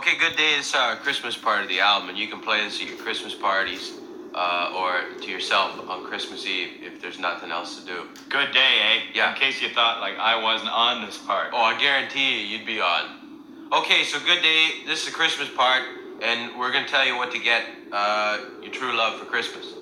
[0.00, 2.80] Okay, Good Day is our Christmas part of the album, and you can play this
[2.80, 3.98] at your Christmas parties
[4.34, 8.08] uh, or to yourself on Christmas Eve if there's nothing else to do.
[8.30, 9.00] Good day, eh?
[9.12, 9.34] Yeah.
[9.34, 11.50] In case you thought like I wasn't on this part.
[11.52, 13.68] Oh, I guarantee you, you'd be on.
[13.74, 15.82] Okay, so Good Day, this is the Christmas part,
[16.22, 19.74] and we're gonna tell you what to get uh, your true love for Christmas.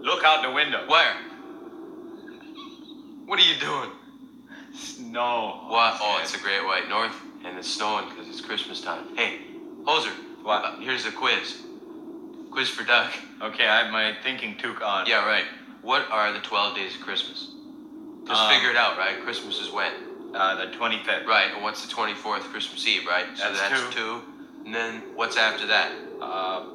[0.00, 0.84] Look out the window.
[0.86, 1.16] Where?
[3.24, 3.90] What are you doing?
[4.78, 5.64] Snow.
[5.68, 5.98] What?
[6.00, 7.14] Oh, it's a great white north,
[7.44, 9.16] and it's snowing because it's Christmas time.
[9.16, 9.40] Hey,
[9.84, 10.12] Hoser.
[10.42, 10.64] What?
[10.64, 11.62] Uh, here's a quiz.
[12.52, 13.10] Quiz for Doug.
[13.42, 15.06] Okay, I have my thinking toque on.
[15.06, 15.44] Yeah, right.
[15.82, 17.52] What are the 12 days of Christmas?
[18.26, 19.20] Just Um, figure it out, right?
[19.22, 19.92] Christmas is when?
[20.34, 21.26] Uh, the 25th.
[21.26, 23.26] Right, and what's the 24th Christmas Eve, right?
[23.36, 24.00] So That's that's two.
[24.00, 24.22] two.
[24.64, 25.90] And then what's after that?
[26.20, 26.66] Uh, uh,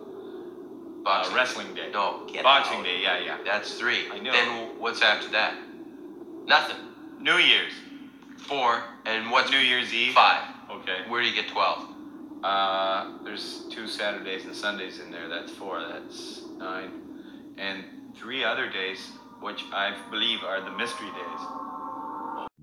[1.04, 1.90] Boxing wrestling day.
[1.92, 2.84] No, get Boxing out.
[2.86, 3.38] Day, yeah, yeah.
[3.46, 4.10] That's three.
[4.12, 4.32] I know.
[4.32, 5.56] Then what's after that?
[6.46, 6.78] Nothing.
[7.20, 7.74] New Year's.
[8.44, 8.84] Four.
[9.06, 10.14] And what's New Year's Eve.
[10.14, 10.44] five?
[10.70, 11.00] Okay.
[11.08, 11.88] Where do you get 12?
[12.44, 15.30] Uh, there's two Saturdays and Sundays in there.
[15.30, 15.80] That's four.
[15.80, 16.92] That's nine.
[17.58, 17.86] And
[18.18, 19.00] three other days,
[19.40, 21.40] which I believe are the mystery days.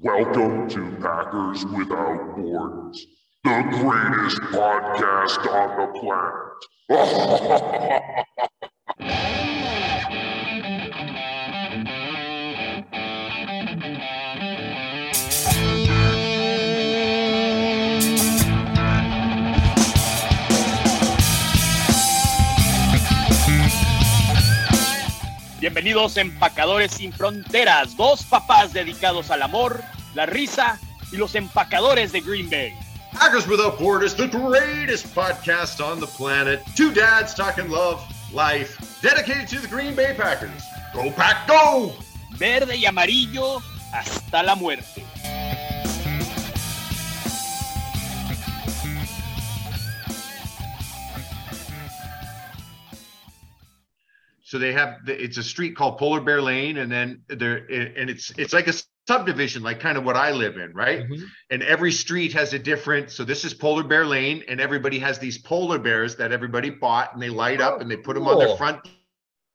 [0.00, 3.06] Welcome to Packers Without Borders,
[3.44, 5.86] the greatest podcast on the
[6.90, 8.26] planet.
[25.60, 29.82] Bienvenidos Empacadores sin Fronteras, dos papás dedicados al amor,
[30.14, 30.80] la risa
[31.12, 32.72] y los empacadores de Green Bay.
[33.12, 36.62] Packers Without Borders, the greatest podcast on the planet.
[36.76, 38.00] Two dads talking love,
[38.32, 40.64] life, dedicated to the Green Bay Packers.
[40.94, 41.92] Go Pack, go!
[42.38, 43.60] Verde y amarillo
[43.92, 45.04] hasta la muerte.
[54.50, 58.32] So they have it's a street called Polar Bear Lane, and then there and it's
[58.36, 58.72] it's like a
[59.06, 61.04] subdivision, like kind of what I live in, right?
[61.50, 63.12] And every street has a different.
[63.12, 67.12] So this is Polar Bear Lane, and everybody has these polar bears that everybody bought,
[67.12, 68.80] and they light up and they put them on their front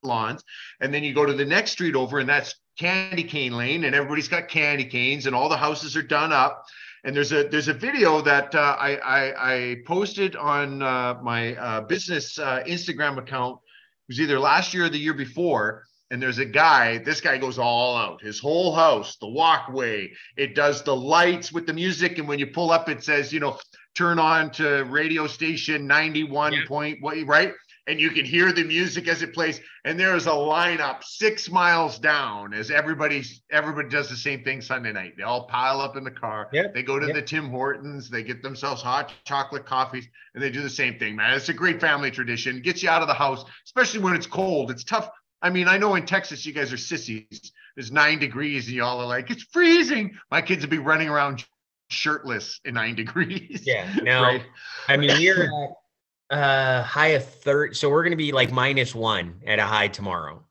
[0.02, 0.42] lawns.
[0.80, 3.94] And then you go to the next street over, and that's Candy Cane Lane, and
[3.94, 6.64] everybody's got candy canes, and all the houses are done up.
[7.04, 11.54] And there's a there's a video that uh, I, I I posted on uh, my
[11.58, 13.60] uh, business uh, Instagram account.
[14.08, 15.84] It was either last year or the year before.
[16.12, 17.00] And there's a guy.
[17.00, 18.22] This guy goes all out.
[18.22, 20.12] His whole house, the walkway.
[20.38, 23.40] It does the lights with the music, and when you pull up, it says, you
[23.40, 23.58] know,
[23.96, 27.54] turn on to radio station 91 point what right
[27.88, 31.50] and you can hear the music as it plays and there is a lineup six
[31.50, 35.14] miles down as everybody everybody does the same thing sunday night.
[35.18, 36.50] They all pile up in the car.
[36.52, 37.16] Yep, they go to yep.
[37.16, 38.10] the tim hortons.
[38.10, 41.34] They get themselves hot chocolate coffees and they do the same thing man.
[41.34, 42.62] It's a great family tradition.
[42.62, 44.72] Gets you out of the house especially when it's cold.
[44.72, 45.10] It's tough.
[45.42, 47.52] I mean i know in texas you guys are sissies.
[47.76, 50.18] There's nine degrees and y'all are like it's freezing.
[50.32, 51.46] My kids would be running around
[51.90, 53.62] shirtless in nine degrees.
[53.64, 53.94] Yeah.
[54.04, 54.44] Now, right?
[54.88, 55.50] I mean, you're at
[56.30, 59.88] uh, high of third, so we're going to be like minus one at a high
[59.88, 60.44] tomorrow.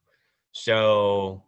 [0.53, 1.43] So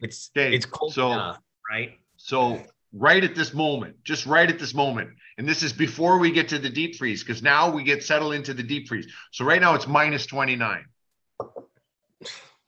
[0.00, 1.38] it's Okay, it's cold so- enough,
[1.70, 1.98] right?
[2.16, 6.30] So right at this moment, just right at this moment, and this is before we
[6.30, 9.06] get to the deep freeze, because now we get settled into the deep freeze.
[9.32, 10.84] So right now it's minus 29.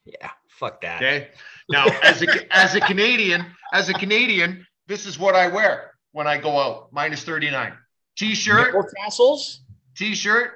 [0.05, 0.29] Yeah.
[0.49, 0.97] Fuck that.
[1.01, 1.29] Okay.
[1.69, 6.27] Now, as a as a Canadian, as a Canadian, this is what I wear when
[6.27, 6.91] I go out.
[6.93, 7.73] Minus 39.
[8.17, 9.61] T-shirt, Nipple tassels.
[9.97, 10.53] t-shirt,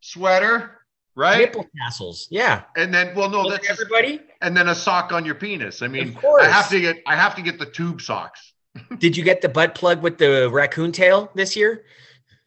[0.00, 0.78] sweater,
[1.14, 1.38] right?
[1.40, 2.28] Nipple tassels.
[2.30, 2.62] Yeah.
[2.76, 4.20] And then, well, no, that's everybody.
[4.42, 5.82] and then a sock on your penis.
[5.82, 6.44] I mean, course.
[6.44, 8.52] I have to get I have to get the tube socks.
[8.98, 11.84] Did you get the butt plug with the raccoon tail this year?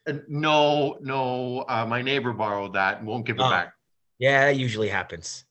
[0.08, 3.50] Uh, no, no, uh, my neighbor borrowed that and won't give it Oh.
[3.50, 3.74] back.
[4.18, 5.44] Yeah, that usually happens.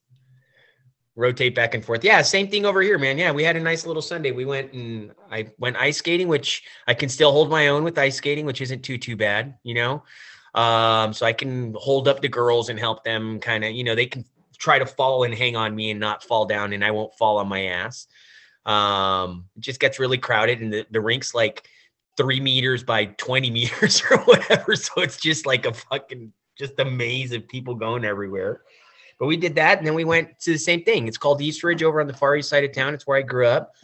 [1.17, 2.03] Rotate back and forth.
[2.05, 3.19] Yeah, same thing over here, man.
[3.19, 4.31] Yeah, we had a nice little Sunday.
[4.31, 7.99] We went and I went ice skating, which I can still hold my own with
[7.99, 10.03] ice skating, which isn't too too bad, you know.
[10.55, 13.95] Um, so I can hold up the girls and help them kind of, you know,
[13.95, 14.25] they can
[14.59, 17.39] try to fall and hang on me and not fall down, and I won't fall
[17.39, 18.07] on my ass.
[18.67, 21.67] Um, it just gets really crowded, and the, the rink's like
[22.17, 24.77] three meters by 20 meters or whatever.
[24.77, 28.63] So it's just like a fucking just a maze of people going everywhere.
[29.19, 31.09] But we did that, and then we went to the same thing.
[31.09, 32.95] It's called Eastridge over on the far east side of town.
[32.95, 33.75] It's where I grew up.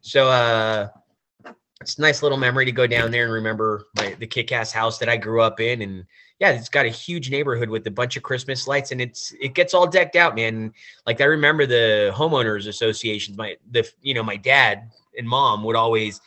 [0.00, 0.88] So uh
[1.80, 4.98] it's a nice little memory to go down there and remember my the kick-ass house
[4.98, 5.80] that I grew up in.
[5.80, 6.04] And
[6.38, 9.54] yeah, it's got a huge neighborhood with a bunch of Christmas lights, and it's it
[9.54, 10.74] gets all decked out, man.
[11.06, 15.76] Like I remember the homeowners associations, my the you know, my dad and mom would
[15.76, 16.20] always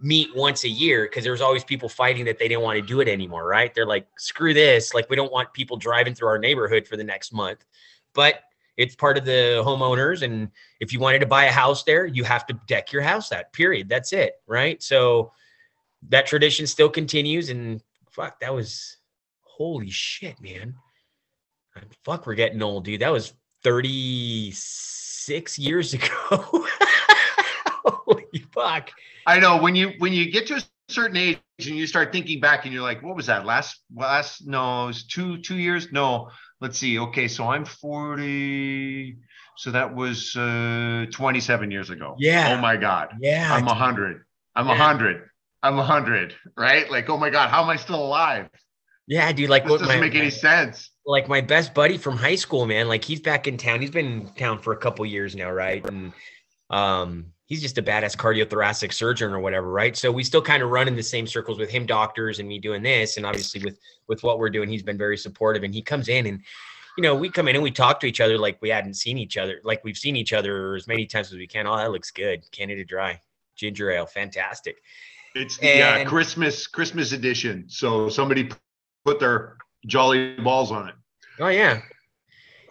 [0.00, 2.86] meet once a year because there was always people fighting that they didn't want to
[2.86, 3.74] do it anymore, right?
[3.74, 4.92] They're like, screw this.
[4.92, 7.64] Like, we don't want people driving through our neighborhood for the next month.
[8.12, 8.42] But
[8.78, 10.22] it's part of the homeowners.
[10.22, 10.48] And
[10.80, 13.52] if you wanted to buy a house there, you have to deck your house out,
[13.52, 13.88] period.
[13.88, 14.34] That's it.
[14.46, 14.80] Right.
[14.82, 15.32] So
[16.08, 17.50] that tradition still continues.
[17.50, 18.96] And fuck, that was
[19.42, 20.74] holy shit, man.
[22.04, 23.00] Fuck, we're getting old, dude.
[23.00, 23.34] That was
[23.64, 26.06] 36 years ago.
[27.84, 28.90] holy fuck.
[29.26, 32.40] I know when you when you get to a certain age and you start thinking
[32.40, 34.46] back and you're like, what was that last last?
[34.46, 35.92] No, it was two two years.
[35.92, 36.98] No, let's see.
[36.98, 39.16] Okay, so I'm 40.
[39.56, 42.14] So that was uh 27 years ago.
[42.18, 42.54] Yeah.
[42.56, 43.08] Oh my God.
[43.20, 43.52] Yeah.
[43.52, 44.22] I'm a hundred.
[44.54, 44.76] I'm a Yeah.
[44.76, 45.28] hundred.
[45.62, 46.34] I'm a hundred.
[46.56, 46.88] Right?
[46.90, 48.48] Like, oh my God, how am I still alive?
[49.08, 49.48] yeah, dude.
[49.50, 50.90] Like This what doesn't my, make any sense.
[51.06, 52.86] like my best buddy from high school, man.
[52.88, 53.80] Like he's back in town.
[53.80, 55.84] He's been in town for a couple years now, right?
[55.88, 56.12] And
[56.70, 59.96] um, he's just a badass cardiothoracic surgeon or whatever, right?
[59.96, 62.58] So we still kind of run in the same circles with him, doctors, and me
[62.58, 63.16] doing this.
[63.16, 65.64] And obviously with with what we're doing, he's been very supportive.
[65.64, 66.42] And he comes in and
[66.96, 69.18] you know, we come in and we talk to each other like we hadn't seen
[69.18, 71.64] each other, like we've seen each other as many times as we can.
[71.66, 72.42] Oh, that looks good.
[72.50, 73.20] Canada Dry,
[73.54, 74.78] ginger ale, fantastic.
[75.36, 77.66] It's the uh, Christmas Christmas edition.
[77.68, 78.50] So somebody
[79.04, 80.94] put their jolly balls on it.
[81.38, 81.82] Oh yeah.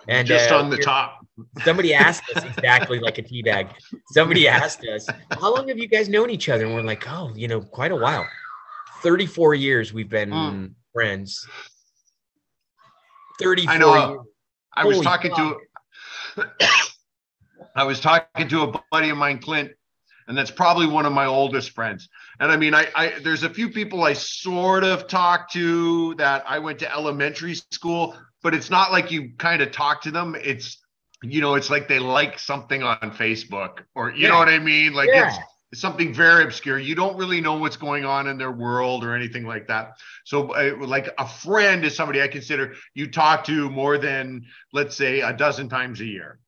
[0.10, 1.17] And just uh, on the top.
[1.64, 3.68] Somebody asked us exactly like a tea bag.
[4.12, 7.32] Somebody asked us, "How long have you guys known each other?" And we're like, "Oh,
[7.36, 8.28] you know, quite a while.
[9.04, 10.74] Thirty-four years we've been Mm.
[10.94, 11.48] friends.
[13.40, 13.74] Thirty-four.
[13.74, 14.10] I know.
[14.10, 14.20] years.
[14.74, 15.58] I was Holy talking to
[17.76, 19.72] I was talking to a buddy of mine, Clint,
[20.28, 22.10] and that's probably one of my oldest friends.
[22.40, 26.44] And I mean, I, I there's a few people I sort of talk to that
[26.48, 30.36] I went to elementary school, but it's not like you kind of talk to them.
[30.36, 30.84] It's
[31.24, 34.94] you know, it's like they like something on Facebook, or you know what I mean?
[34.94, 35.28] Like Yeah.
[35.28, 35.38] it's
[35.72, 36.80] it's something very obscure.
[36.80, 39.98] You don't really know what's going on in their world or anything like that.
[40.24, 44.96] So, uh, like a friend is somebody I consider you talk to more than, let's
[44.96, 46.40] say, a dozen times a year.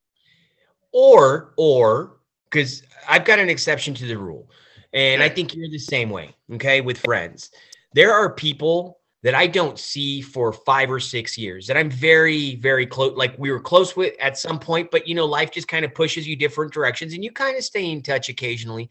[0.93, 2.17] Or, or
[2.49, 4.49] because I've got an exception to the rule,
[4.93, 6.33] and I think you're the same way.
[6.53, 7.51] Okay, with friends,
[7.93, 12.55] there are people that I don't see for five or six years that I'm very,
[12.55, 13.17] very close.
[13.17, 15.93] Like we were close with at some point, but you know, life just kind of
[15.93, 18.89] pushes you different directions, and you kind of stay in touch occasionally.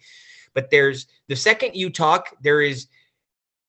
[0.55, 2.89] But there's the second you talk, there is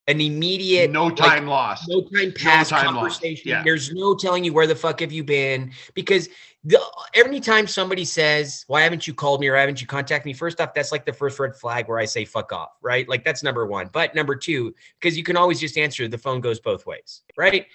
[0.08, 1.88] an immediate no like, time lost.
[1.88, 3.50] no time past time conversation.
[3.50, 3.64] Yeah.
[3.64, 6.30] There's no telling you where the fuck have you been because
[6.64, 6.80] the,
[7.14, 10.60] every time somebody says, "Why haven't you called me or haven't you contacted me?" First
[10.60, 13.08] off, that's like the first red flag where I say "fuck off," right?
[13.08, 13.90] Like that's number one.
[13.94, 17.66] But number two, because you can always just answer, the phone goes both ways, right?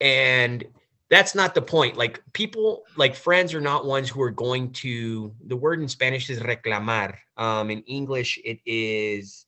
[0.00, 0.64] And
[1.08, 1.96] that's not the point.
[1.96, 5.34] Like people, like friends, are not ones who are going to.
[5.46, 7.16] The word in Spanish is reclamar.
[7.36, 9.46] Um, in English, it is.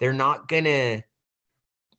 [0.00, 1.04] They're not gonna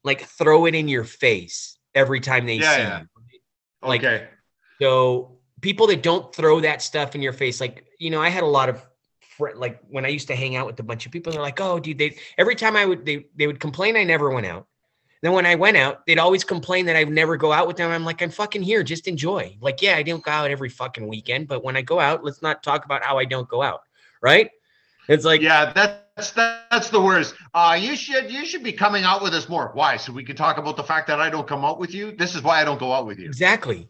[0.03, 2.99] like throw it in your face every time they Yeah, see yeah.
[3.01, 3.39] you.
[3.81, 4.27] like- okay.
[4.81, 5.34] So
[5.65, 8.53] people that don't throw that stuff in your face, like you know, I had a
[8.61, 8.85] lot of
[9.55, 11.79] like when I used to hang out with a bunch of people, they're like, "Oh,
[11.79, 14.67] dude," they every time I would they they would complain I never went out.
[15.23, 17.77] Then when I went out, they'd always complain that I would never go out with
[17.77, 17.89] them.
[17.89, 19.57] I'm like, I'm fucking here, just enjoy.
[19.59, 22.43] Like, yeah, I don't go out every fucking weekend, but when I go out, let's
[22.43, 23.81] not talk about how I don't go out,
[24.21, 24.51] right?
[25.07, 27.33] It's like, yeah, that's that's the worst.
[27.55, 29.71] Uh, you should you should be coming out with us more.
[29.73, 29.97] Why?
[29.97, 32.11] So we can talk about the fact that I don't come out with you.
[32.11, 33.25] This is why I don't go out with you.
[33.25, 33.89] exactly,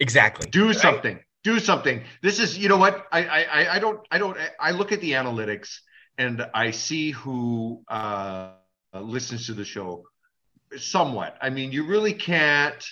[0.00, 0.48] exactly.
[0.50, 4.36] do something do something this is you know what I, I I- don't i don't
[4.60, 5.78] i look at the analytics
[6.16, 8.52] and i see who uh
[8.94, 10.04] listens to the show
[10.76, 12.84] somewhat i mean you really can't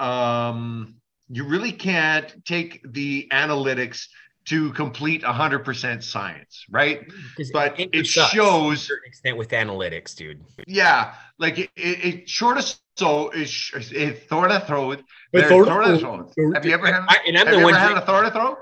[0.00, 0.96] um
[1.28, 4.06] you really can't take the analytics
[4.46, 7.10] to complete 100% science right?
[7.52, 10.42] but it a shows certain extent with analytics, dude.
[10.66, 14.98] yeah like it, it, it sort of so it's, it sort of throws
[15.32, 16.32] But They're sort of- throat.
[16.54, 17.04] Have you ever had?
[17.08, 18.58] I- and I'm have the you one ever had drink- a throat throat?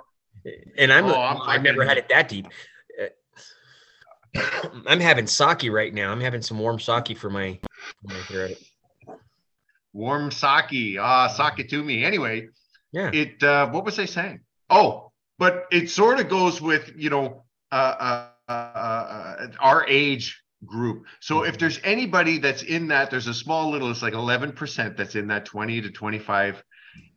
[0.79, 2.47] and I'm, Oh, I'm I've never had it that deep.
[3.01, 3.07] Uh,
[4.87, 6.11] I'm having sake right now.
[6.11, 7.59] I'm having some warm sake for my,
[8.01, 8.57] for my throat.
[9.93, 10.97] Warm sake.
[10.99, 12.05] Ah, sake to me.
[12.05, 12.49] Anyway,
[12.93, 13.11] Yeah.
[13.13, 13.43] it.
[13.43, 14.41] Uh, what was I saying?
[14.71, 20.42] Oh, but it sort of goes with you know uh, uh, uh, uh, our age
[20.67, 21.07] group.
[21.21, 21.61] So if mm-hmm.
[21.61, 23.91] there's anybody that's in that, there's a small little.
[23.91, 26.63] It's like 11 percent that's in that 20 to 25,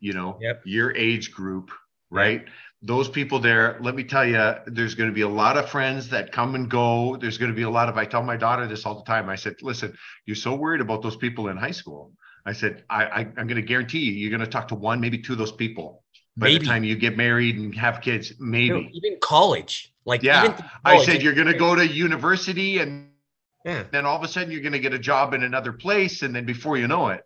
[0.00, 0.62] you know, Yep.
[0.64, 1.70] year age group,
[2.10, 2.44] right?
[2.82, 6.08] Those people there, let me tell you, there's going to be a lot of friends
[6.10, 7.16] that come and go.
[7.16, 9.28] There's going to be a lot of, I tell my daughter this all the time.
[9.28, 12.12] I said, listen, you're so worried about those people in high school.
[12.44, 15.00] I said, I, I I'm going to guarantee you, you're going to talk to one,
[15.00, 16.04] maybe two of those people
[16.36, 16.58] by Maybe.
[16.58, 18.34] the time you get married and have kids.
[18.38, 18.90] Maybe.
[18.92, 19.92] even college.
[20.04, 23.08] Like Yeah, even through I said you're going to go to university and
[23.66, 23.82] Yeah.
[23.90, 26.34] Then all of a sudden you're going to get a job in another place, and
[26.34, 27.22] then before you know it,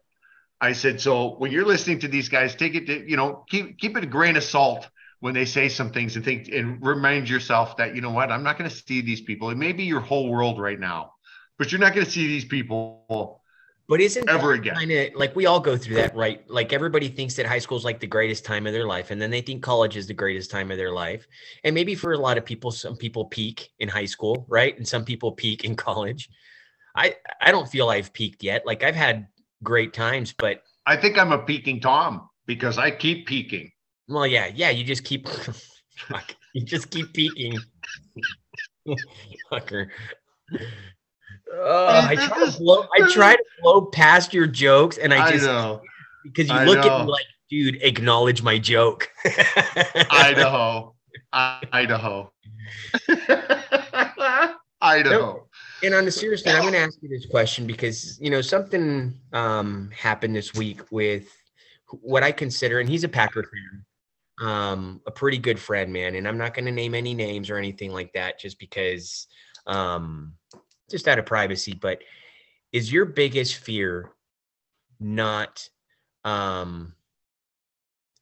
[0.59, 3.79] I said, so when you're listening to these guys, take it to you know keep
[3.79, 4.89] keep it a grain of salt
[5.21, 8.43] when they say some things and think and remind yourself that you know what I'm
[8.43, 9.51] not going to see these people.
[9.51, 11.13] It may be your whole world right now,
[11.59, 13.40] but you're not going to see these people
[13.91, 14.77] But isn't ever again.
[14.77, 16.49] kind of like we all go through that, right?
[16.49, 19.21] Like everybody thinks that high school is like the greatest time of their life, and
[19.21, 21.27] then they think college is the greatest time of their life.
[21.65, 24.77] And maybe for a lot of people, some people peak in high school, right?
[24.77, 26.31] And some people peak in college.
[26.95, 28.65] I I don't feel I've peaked yet.
[28.65, 29.27] Like I've had
[29.65, 33.73] great times, but I think I'm a peaking Tom because I keep peaking.
[34.07, 34.71] well, yeah, yeah.
[34.71, 35.27] You just keep,
[36.55, 37.59] you just keep peaking.
[39.53, 39.89] Fucker.
[41.53, 42.87] Oh, I try to blow.
[42.97, 45.83] I try to blow past your jokes, and I I just know.
[46.25, 49.11] because you I look at me like, dude, acknowledge my joke.
[50.11, 50.95] Idaho.
[51.33, 52.33] Idaho.
[54.81, 55.49] Idaho.
[55.83, 58.41] And on a serious note, I'm going to ask you this question because you know
[58.41, 61.29] something um, happened this week with
[61.91, 66.15] what I consider, and he's a Packer fan, um, a pretty good friend, man.
[66.15, 69.27] And I'm not going to name any names or anything like that, just because,
[69.67, 70.35] um,
[70.91, 71.73] just out of privacy.
[71.73, 72.03] But
[72.73, 74.11] is your biggest fear
[74.99, 75.69] not
[76.25, 76.95] um,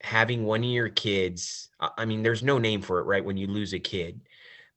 [0.02, 1.68] having one of your kids?
[1.80, 3.24] I mean, there's no name for it, right?
[3.24, 4.20] When you lose a kid,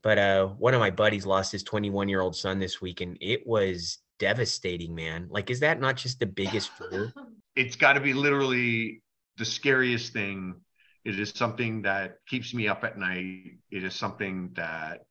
[0.02, 3.18] but uh, one of my buddies lost his 21 year old son this week, and
[3.22, 5.28] it was devastating, man.
[5.30, 7.14] Like, is that not just the biggest fear?
[7.54, 9.04] It's got to be literally
[9.38, 10.56] the scariest thing.
[11.04, 13.58] It is something that keeps me up at night.
[13.70, 15.02] It is something that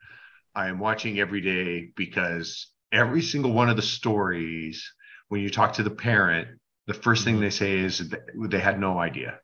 [0.54, 4.92] I am watching every day because every single one of the stories,
[5.28, 6.49] when you talk to the parent,
[6.87, 7.45] the first thing mm-hmm.
[7.45, 9.38] they say is they had no idea.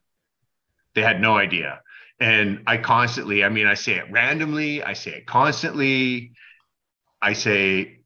[0.95, 1.81] They had no idea.
[2.19, 6.33] And I constantly, I mean, I say it randomly, I say it constantly.
[7.21, 8.01] I say,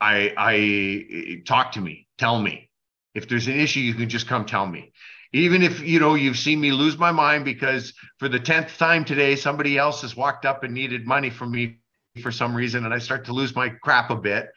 [0.00, 2.70] I, I talk to me, tell me.
[3.14, 4.92] If there's an issue, you can just come tell me.
[5.32, 9.04] Even if you know you've seen me lose my mind because for the tenth time
[9.04, 11.79] today, somebody else has walked up and needed money from me
[12.22, 14.50] for some reason, and I start to lose my crap a bit.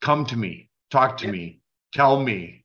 [0.00, 1.32] Come to me, talk to Yeah.
[1.32, 1.60] me,
[1.94, 2.64] tell me.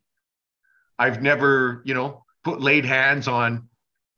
[0.98, 3.70] I've never, you know, put laid hands on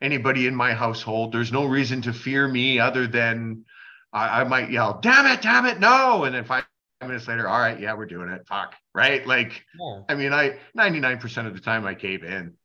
[0.01, 1.31] anybody in my household.
[1.31, 3.65] There's no reason to fear me other than
[4.11, 6.65] I, I might yell, "Damn it, damn it, no!" And then five
[7.01, 8.47] minutes later, all right, yeah, we're doing it.
[8.47, 9.25] Fuck, right?
[9.27, 10.01] Like, Yeah.
[10.09, 12.57] I mean, I 99% of the time I cave in.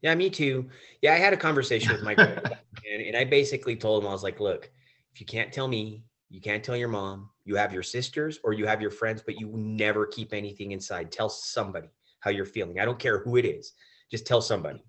[0.00, 0.70] Yeah, me too.
[1.02, 4.22] Yeah, I had a conversation with my and, and I basically told him I was
[4.22, 4.70] like, look,
[5.14, 8.54] if you can't tell me, you can't tell your mom, you have your sisters or
[8.54, 11.12] you have your friends, but you never keep anything inside.
[11.12, 11.88] Tell somebody
[12.20, 12.80] how you're feeling.
[12.80, 13.74] I don't care who it is.
[14.10, 14.82] Just tell somebody.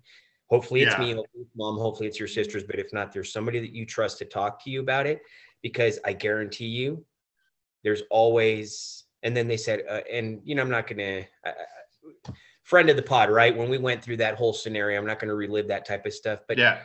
[0.48, 1.00] Hopefully it's Yeah.
[1.00, 3.84] me, hopefully it's mom, hopefully it's your sisters, but if not, there's somebody that you
[3.84, 5.20] trust to talk to you about it
[5.62, 7.04] because I guarantee you
[7.84, 12.32] there's always and then they said uh, and you know i'm not gonna I, I-
[12.62, 15.34] friend of the pod right when we went through that whole scenario i'm not gonna
[15.34, 16.80] relive that type of stuff but yeah,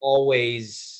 [0.00, 0.95] always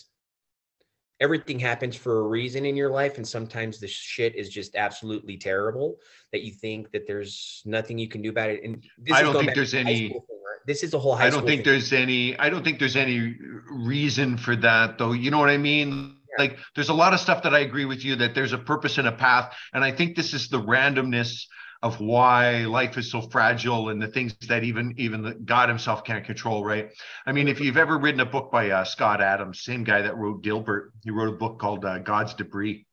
[1.20, 5.36] everything happens for a reason in your life and sometimes the shit is just absolutely
[5.36, 5.96] terrible
[6.32, 9.22] that you think that there's nothing you can do about it and this I is
[9.32, 10.60] don't think there's any- thing, right?
[10.66, 11.72] this is a whole high I don't think thing.
[11.72, 12.38] there's any.
[12.38, 13.36] I don't think there's any
[13.70, 15.12] reason for that, though.
[15.12, 16.16] You know what I mean?
[16.38, 18.98] Like, there's a lot of stuff that I agree with you that there's a purpose
[18.98, 21.46] and a path, and I think this is the randomness
[21.86, 26.24] of why life is so fragile and the things that even even God Himself can't
[26.24, 26.64] control.
[26.64, 26.90] Right?
[27.24, 30.16] I mean, if you've ever written a book by uh, Scott Adams, same guy that
[30.16, 32.86] wrote Dilbert, he wrote a book called uh, God's Debris,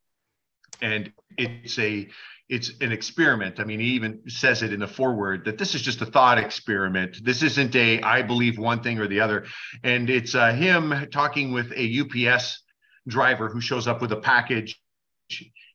[0.82, 2.08] and it's a
[2.50, 3.60] it's an experiment.
[3.60, 6.38] I mean, he even says it in the foreword that this is just a thought
[6.38, 7.18] experiment.
[7.24, 9.46] This isn't a I believe one thing or the other.
[9.84, 12.62] And it's uh, him talking with a UPS
[13.08, 14.80] driver who shows up with a package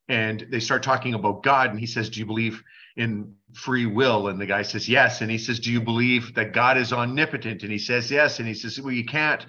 [0.09, 1.71] and they start talking about God.
[1.71, 2.63] And he says, Do you believe
[2.99, 4.29] in free will?
[4.29, 5.23] And the guy says, Yes.
[5.23, 7.63] And he says, Do you believe that God is omnipotent?
[7.63, 8.39] And he says, Yes.
[8.39, 9.47] And he says, Well, you can't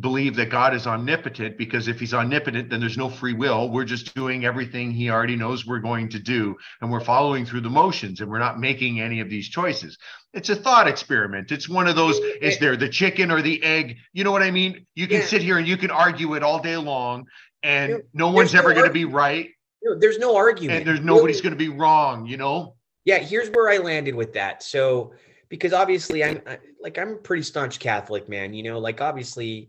[0.00, 3.68] believe that God is omnipotent because if he's omnipotent, then there's no free will.
[3.68, 6.56] We're just doing everything he already knows we're going to do.
[6.80, 9.98] And we're following through the motions and we're not making any of these choices.
[10.32, 11.52] It's a thought experiment.
[11.52, 13.96] It's one of those is there the chicken or the egg?
[14.14, 14.86] You know what I mean?
[14.94, 15.26] You can Yeah.
[15.26, 17.26] sit here and you can argue it all day long,
[17.62, 19.50] and no one's no ever going to be right,
[19.84, 22.76] No, there's no argument and there's nobody's Really- going to be wrong, you know?
[23.04, 24.62] Yeah here's where i landed with that.
[24.62, 25.12] So
[25.52, 29.68] because obviously i'm I, like i'm a pretty staunch catholic man you know like obviously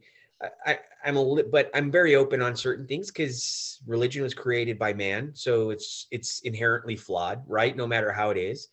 [0.65, 4.79] I, i'm a li- but i'm very open on certain things because religion was created
[4.79, 8.69] by man so it's it's inherently flawed right no matter how it is.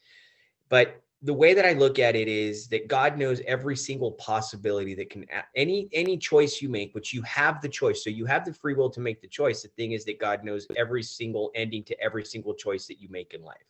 [0.68, 4.94] But the way that i look at it is that god knows every single possibility
[4.94, 5.26] that can
[5.56, 8.04] any any choice you make which you have the choice.
[8.04, 9.62] So you have the free will to make the choice.
[9.62, 13.08] The thing is that god knows every single ending to every single choice that you
[13.10, 13.69] make in life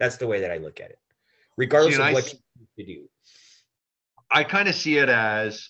[0.00, 0.98] That's the way that I look at it,
[1.56, 2.34] regardless of what
[2.76, 3.08] you do.
[4.30, 5.68] I kind of see it as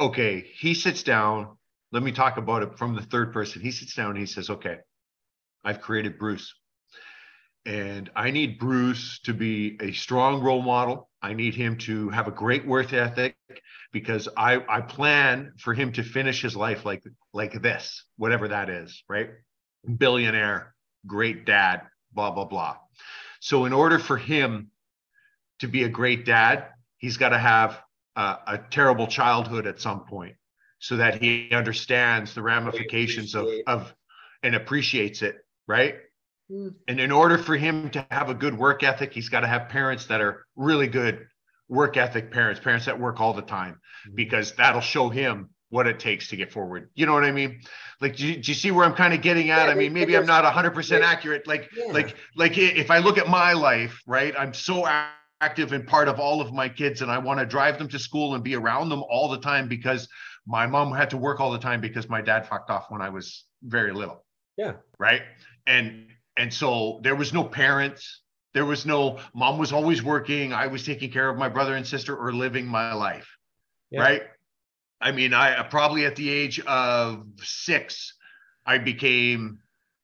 [0.00, 1.56] okay, he sits down.
[1.92, 3.62] Let me talk about it from the third person.
[3.62, 4.78] He sits down and he says, Okay,
[5.64, 6.52] I've created Bruce.
[7.66, 11.08] And I need Bruce to be a strong role model.
[11.22, 13.36] I need him to have a great worth ethic
[13.90, 18.68] because I, I plan for him to finish his life like like this, whatever that
[18.68, 19.30] is, right?
[19.98, 20.74] Billionaire,
[21.06, 21.82] great dad,
[22.14, 22.76] blah, blah, blah.
[23.40, 24.70] So in order for him
[25.60, 26.68] to be a great dad,
[26.98, 27.80] he's got to have
[28.16, 30.36] a, a terrible childhood at some point
[30.78, 33.94] so that he understands the ramifications of, of
[34.42, 35.96] and appreciates it, right?
[36.50, 36.68] Hmm.
[36.88, 39.68] And in order for him to have a good work ethic, he's got to have
[39.68, 41.26] parents that are really good
[41.68, 44.16] work ethic parents, parents that work all the time, Mhm.
[44.16, 46.88] because that'll show him what it takes to get forward.
[46.94, 47.60] You know what I mean?
[48.00, 49.66] Like, do you, do you see where I'm kind of getting at?
[49.66, 51.48] Yeah, I mean, maybe I'm not 100% accurate.
[51.48, 51.92] Like, Yeah.
[51.92, 54.32] like, like if I look at my life, right?
[54.38, 54.86] I'm so
[55.40, 57.98] active and part of all of my kids, and I want to drive them to
[57.98, 60.08] school and be around them all the time because
[60.46, 63.08] my mom had to work all the time because my dad fucked off when I
[63.08, 64.24] was very little.
[64.56, 64.74] Yeah.
[65.00, 65.22] Right.
[65.66, 68.20] And and so there was no parents.
[68.52, 70.52] There was no mom was always working.
[70.52, 73.28] I was taking care of my brother and sister or living my life.
[73.90, 74.02] Yeah.
[74.02, 74.22] Right.
[75.04, 78.14] I mean, I uh, probably at the age of six,
[78.64, 79.58] I became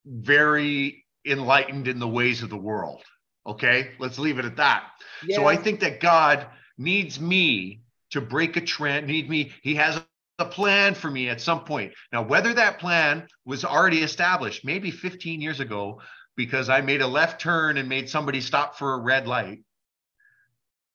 [0.05, 3.03] very enlightened in the ways of the world.
[3.47, 3.93] Okay.
[3.99, 4.85] Let's leave it at that.
[5.31, 7.81] So I think that God needs me
[8.11, 10.01] to break a trend, need me, he has
[10.39, 11.93] a plan for me at some point.
[12.13, 16.01] Now, whether that plan was already established, maybe 15 years ago,
[16.37, 19.61] because I made a left turn and made somebody stop for a red light.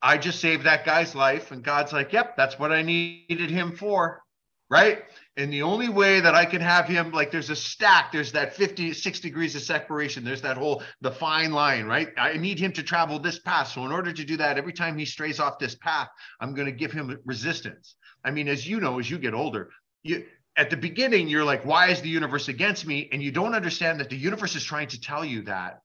[0.05, 3.75] I just saved that guy's life, and God's like, yep, that's what I needed him
[3.75, 4.21] for.
[4.69, 5.03] Right.
[5.35, 8.55] And the only way that I can have him, like, there's a stack, there's that
[8.55, 12.09] 50, six degrees of separation, there's that whole, the fine line, right?
[12.17, 13.69] I need him to travel this path.
[13.69, 16.09] So, in order to do that, every time he strays off this path,
[16.39, 17.95] I'm going to give him resistance.
[18.23, 19.71] I mean, as you know, as you get older,
[20.03, 20.25] you,
[20.55, 23.09] at the beginning, you're like, why is the universe against me?
[23.11, 25.81] And you don't understand that the universe is trying to tell you that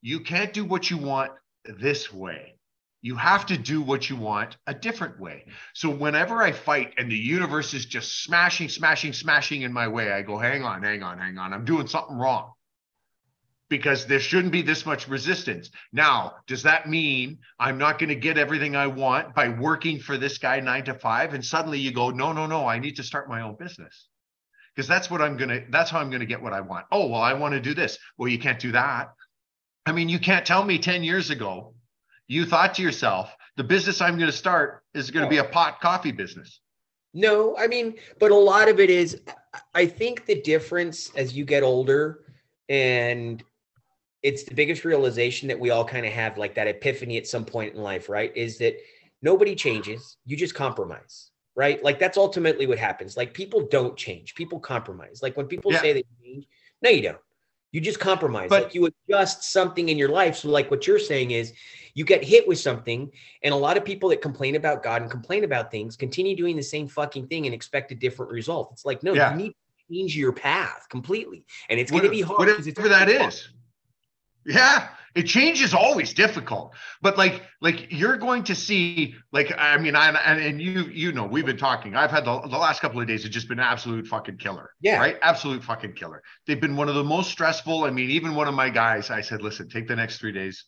[0.00, 1.32] you can't do what you want
[1.64, 2.54] this way.
[3.02, 5.46] You have to do what you want a different way.
[5.74, 10.12] So whenever I fight and the universe is just smashing, smashing, smashing in my way,
[10.12, 11.54] I go, hang on, hang on, hang on.
[11.54, 12.52] I'm doing something wrong
[13.70, 15.70] because there shouldn't be this much resistance.
[15.92, 20.18] Now, does that mean I'm not going to get everything I want by working for
[20.18, 21.32] this guy nine to five?
[21.32, 24.08] And suddenly you go, no, no, no, I need to start my own business
[24.74, 26.86] because that's what I'm going to, that's how I'm going to get what I want.
[26.92, 27.98] Oh, well, I want to do this.
[28.18, 29.14] Well, you can't do that.
[29.86, 31.74] I mean, you can't tell me 10 years ago,
[32.30, 35.44] you thought to yourself, the business I'm going to start is going to be a
[35.44, 36.60] pot coffee business.
[37.12, 39.20] No, I mean, but a lot of it is,
[39.74, 42.20] I think the difference as you get older,
[42.68, 43.42] and
[44.22, 47.44] it's the biggest realization that we all kind of have, like that epiphany at some
[47.44, 48.32] point in life, right?
[48.36, 48.76] Is that
[49.22, 51.82] nobody changes, you just compromise, right?
[51.82, 53.16] Like that's ultimately what happens.
[53.16, 55.18] Like people don't change, people compromise.
[55.20, 55.80] Like when people Yeah.
[55.80, 56.46] say they change,
[56.80, 57.18] no, you don't.
[57.72, 58.48] You just compromise.
[58.48, 60.36] But- like you adjust something in your life.
[60.36, 61.52] So, like what you're saying is,
[61.94, 63.10] you get hit with something,
[63.42, 66.56] and a lot of people that complain about God and complain about things continue doing
[66.56, 68.70] the same fucking thing and expect a different result.
[68.72, 69.32] It's like, no, Yeah.
[69.32, 72.38] you need to change your path completely, and it's going to be hard.
[72.38, 73.48] whatever that is.
[74.50, 79.76] Yeah, it change is always difficult, but like like you're going to see like I
[79.78, 81.96] mean I and, and you you know we've been talking.
[81.96, 84.70] I've had the, the last couple of days have just been absolute fucking killer.
[84.80, 84.98] Yeah.
[84.98, 86.22] right, absolute fucking killer.
[86.46, 87.84] They've been one of the most stressful.
[87.84, 90.64] I mean, even one of my guys, I said, listen, take the next three days.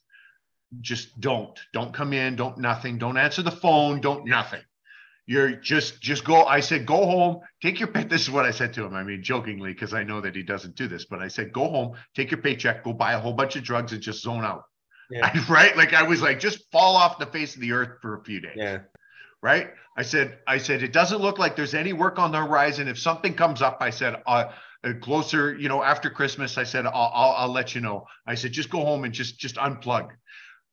[0.80, 2.34] Just don't don't come in.
[2.34, 2.98] Don't nothing.
[2.98, 4.00] Don't answer the phone.
[4.00, 4.62] Don't nothing.
[5.26, 6.44] You're just just go.
[6.44, 8.04] I said, go home, take your pay.
[8.12, 8.94] This is what I said to him.
[8.94, 11.68] I mean, jokingly, because I know that he doesn't do this, but I said, go
[11.68, 14.64] home, take your paycheck, go buy a whole bunch of drugs and just zone out.
[15.10, 15.32] Yeah.
[15.48, 15.76] right?
[15.76, 18.40] Like I was like, just fall off the face of the earth for a few
[18.40, 18.56] days.
[18.56, 18.78] Yeah.
[19.42, 19.70] Right.
[19.96, 22.88] I said, I said, it doesn't look like there's any work on the horizon.
[22.88, 24.52] If something comes up, I said, uh,
[24.84, 28.06] uh, closer, you know, after Christmas, I said, I'll, I'll, I'll let you know.
[28.26, 30.10] I said, just go home and just, just unplug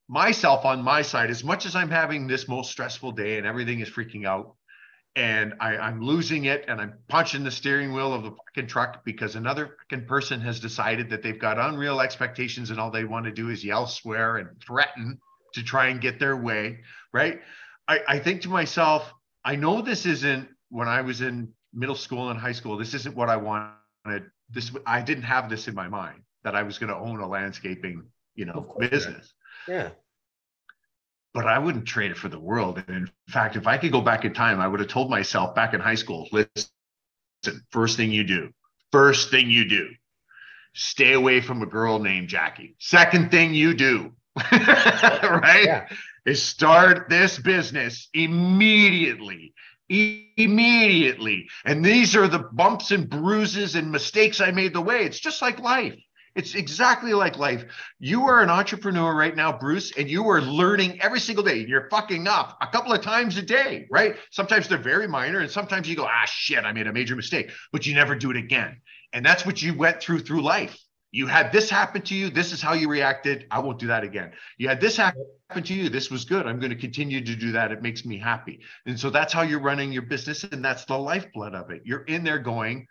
[0.09, 3.79] myself on my side, as much as I'm having this most stressful day and everything
[3.79, 4.55] is freaking out,
[5.15, 9.03] and I, I'm losing it, and I'm punching the steering wheel of the fucking truck
[9.05, 13.25] because another fucking person has decided that they've got unreal expectations, and all they want
[13.25, 15.19] to do is yell, swear, and threaten
[15.53, 16.79] to try and get their way.
[17.13, 17.39] Right?
[17.87, 19.11] I, I think to myself,
[19.45, 22.77] I know this isn't when I was in middle school and high school.
[22.77, 24.31] This isn't what I wanted.
[24.49, 27.27] This I didn't have this in my mind that I was going to own a
[27.27, 28.03] landscaping,
[28.35, 29.33] you know, course business
[29.69, 29.89] Yeah.
[31.33, 32.83] but I wouldn't trade it for the world.
[32.87, 35.53] And in fact, if I could go back in time, I would have told myself
[35.55, 36.69] back in high school, listen,
[37.71, 38.49] first thing you do,
[38.91, 39.89] first thing you do
[40.73, 42.75] stay away from a girl named Jackie.
[42.79, 44.11] Second thing you do,
[44.51, 45.87] right, Yeah.
[46.25, 49.53] is start this business immediately.
[49.91, 51.49] I- Immediately.
[51.65, 55.03] And these are the bumps and bruises and mistakes I made the way.
[55.03, 55.99] It's just like life.
[56.35, 57.65] It's exactly like life.
[57.99, 61.65] You are an entrepreneur right now, Bruce, and you are learning every single day.
[61.67, 64.15] You're fucking up a couple of times a day, right?
[64.31, 67.51] Sometimes they're very minor, and sometimes you go, ah, shit, I made a major mistake,
[67.71, 68.81] but you never do it again.
[69.13, 70.77] And that's what you went through through life.
[71.11, 72.29] You had this happen to you.
[72.29, 73.47] This is how you reacted.
[73.49, 74.31] I won't do that again.
[74.59, 75.23] You had this happen
[75.63, 75.89] to you.
[75.89, 76.45] This was good.
[76.45, 77.71] I'm going to continue to do that.
[77.71, 78.59] It makes me happy.
[78.85, 80.43] And so that's how you're running your business.
[80.43, 81.81] And that's the lifeblood of it.
[81.83, 82.85] You're in there going,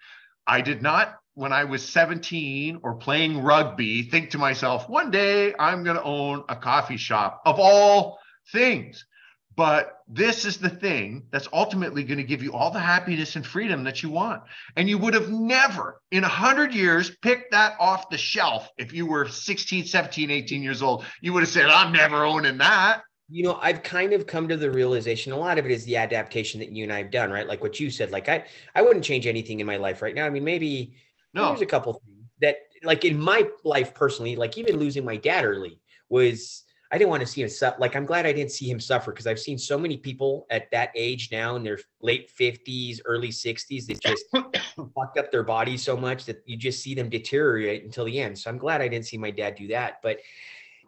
[0.48, 5.54] I did not, when I was 17 or playing rugby, think to myself, one day
[5.56, 8.18] I'm going to own a coffee shop of all
[8.50, 9.06] things.
[9.54, 13.46] But this is the thing that's ultimately going to give you all the happiness and
[13.46, 14.42] freedom that you want.
[14.74, 18.92] And you would have never in a hundred years picked that off the shelf if
[18.92, 21.04] you were 16, 17, 18 years old.
[21.20, 23.02] You would have said, I'm never owning that.
[23.30, 25.96] you know i've kind of come to the realization a lot of it is the
[25.96, 28.42] adaptation that you and i've done right like what you said like i
[28.74, 30.94] i wouldn't change anything in my life right now i mean maybe
[31.34, 31.48] No.
[31.48, 35.44] there's a couple things that like in my life personally like even losing my dad
[35.44, 38.70] early was i didn't want to see him suffer like i'm glad i didn't see
[38.70, 42.30] him suffer because i've seen so many people at that age now in their late
[42.38, 44.24] 50s early 60s that just
[44.94, 48.38] fucked up their body so much that you just see them deteriorate until the end
[48.38, 50.18] so i'm glad i didn't see my dad do that but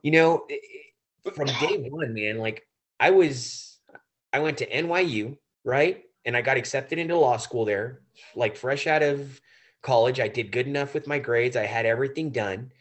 [0.03, 0.47] you know
[1.35, 2.67] from day one, man, like
[2.99, 3.79] I was,
[4.33, 6.05] I went to NYU, right?
[6.25, 8.01] And I got accepted into law school there,
[8.35, 9.41] like fresh out of
[9.83, 10.21] college.
[10.21, 11.57] I did good enough with my grades.
[11.57, 12.73] I had everything done.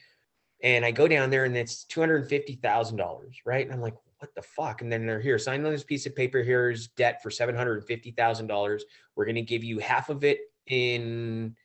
[0.62, 3.66] And I go down there and it's $250,000, right?
[3.66, 4.82] And I'm like, what the fuck?
[4.82, 6.44] And then they're here, sign on this piece of paper.
[6.44, 8.82] Here's debt for $750,000.
[9.16, 11.56] We're going to give you half of it in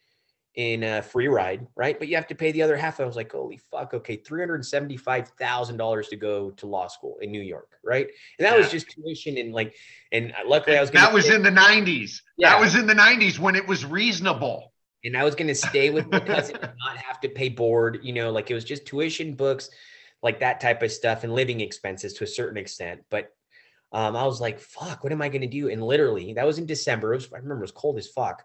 [0.55, 1.99] in a free ride, right?
[1.99, 3.01] But you have to pay the other half.
[3.01, 6.87] I was like, holy fuck, okay, three hundred seventy-five thousand dollars to go to law
[6.87, 8.07] school in New York, right?
[8.38, 9.75] And that was just tuition and like,
[10.12, 12.20] and uh, luckily I was gonna That was stay- in the 90s.
[12.37, 12.51] Yeah.
[12.51, 14.73] That was in the 90s when it was reasonable.
[15.05, 18.12] And I was gonna stay with my cousin and not have to pay board, you
[18.12, 19.71] know, like it was just tuition, books,
[20.23, 23.03] like that type of stuff, and living expenses to a certain extent.
[23.11, 23.33] But
[23.93, 25.69] um, I was like, fuck, what am I gonna do?
[25.69, 27.12] And literally, that was in December.
[27.12, 28.45] It was, I remember it was cold as fuck.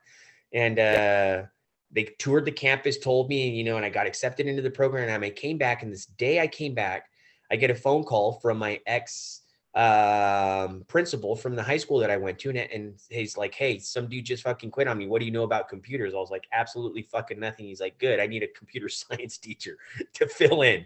[0.53, 1.43] And uh
[1.91, 5.09] they toured the campus, told me, you know, and I got accepted into the program.
[5.09, 7.09] And I came back, and this day I came back,
[7.51, 9.41] I get a phone call from my ex
[9.75, 13.77] um principal from the high school that I went to and, and he's like hey
[13.77, 15.05] some dude just fucking quit on me.
[15.05, 16.15] What do you know about computers?
[16.15, 17.67] I was like absolutely fucking nothing.
[17.67, 18.19] He's like good.
[18.19, 19.77] I need a computer science teacher
[20.15, 20.85] to fill in.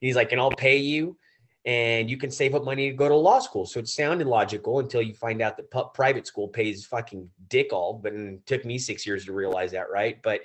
[0.00, 1.16] He's like and I'll pay you
[1.64, 3.64] and you can save up money to go to law school.
[3.64, 7.72] So it sounded logical until you find out that pu- private school pays fucking dick
[7.72, 10.20] all but it took me 6 years to realize that right?
[10.22, 10.42] But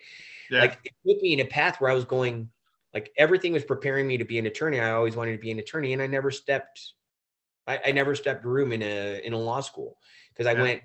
[0.49, 0.61] Yeah.
[0.61, 2.49] like it put me in a path where I was going
[2.93, 4.79] like everything was preparing me to be an attorney.
[4.79, 6.93] I always wanted to be an attorney and I never stepped
[7.67, 9.99] I, I never stepped room in a in a law school
[10.29, 10.61] because I Yeah.
[10.61, 10.81] went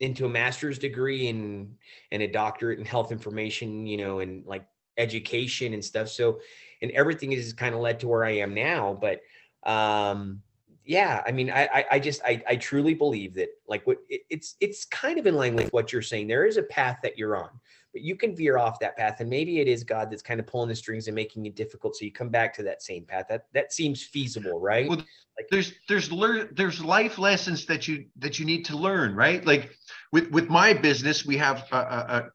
[0.00, 1.76] into a master's degree and
[2.10, 6.08] and a doctorate in health information, you know, and like education and stuff.
[6.08, 6.40] So
[6.82, 8.94] and everything is kind of led to where I am now.
[8.94, 9.20] But
[9.68, 10.42] um
[10.84, 14.22] yeah, I mean, I I, I just I, I truly believe that like what it,
[14.30, 16.28] it's it's kind of in line with what you're saying.
[16.28, 17.60] There is a path that you're on
[17.92, 20.46] but you can veer off that path and maybe it is god that's kind of
[20.46, 23.26] pulling the strings and making it difficult so you come back to that same path.
[23.28, 24.88] That that seems feasible right?
[24.88, 29.14] Well, like, there's there's learn there's life lessons that you that you need to learn
[29.14, 29.44] right?
[29.44, 29.70] Like
[30.12, 32.28] with with my business we have a, uh,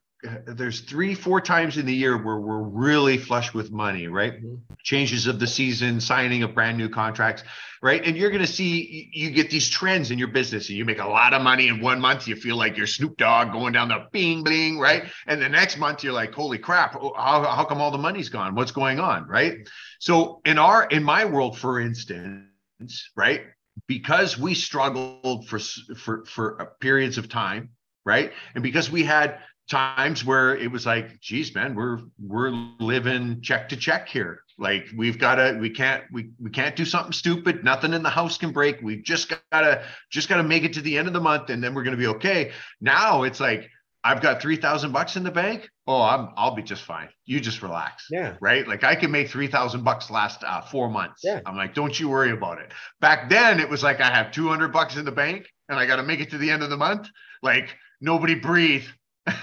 [0.45, 4.43] there's three four times in the year where we're really flush with money right?
[4.43, 4.59] Mhm.
[4.83, 7.43] changes of the season signing of brand new contracts
[7.81, 8.03] right?
[8.05, 10.69] And you're going to see you get these trends in your business.
[10.69, 13.17] And you make a lot of money in one month you feel like you're snoop
[13.17, 15.03] dogg going down the bing bing right?
[15.27, 18.29] And the next month you're like holy crap oh, how, how come all the money's
[18.29, 18.55] gone?
[18.55, 19.27] What's going on?
[19.27, 19.67] Right?
[19.99, 23.41] So in our in my world for instance right
[23.87, 25.59] because we struggled for
[25.97, 27.69] for for uh, periods of time
[28.05, 28.31] right?
[28.53, 33.69] And because we had times where it was like geez man we're we're living check
[33.69, 37.63] to check here like we've got to we can't we, we can't do something stupid
[37.63, 40.73] nothing in the house can break we've just got to just got to make it
[40.73, 43.39] to the end of the month and then we're going to be okay now it's
[43.39, 43.69] like
[44.03, 47.63] i've got 3000 bucks in the bank oh i'm i'll be just fine you just
[47.63, 48.67] relax yeah right?
[48.67, 51.21] Like I can make three thousand bucks last uh, four months.
[51.23, 51.41] Yeah.
[51.45, 52.71] I'm like, don't you worry about it.
[53.01, 55.85] Back then, it was like I have two hundred bucks in the bank, and I
[55.85, 57.09] got to make it to the end of the month.
[57.41, 58.85] Like nobody breathe.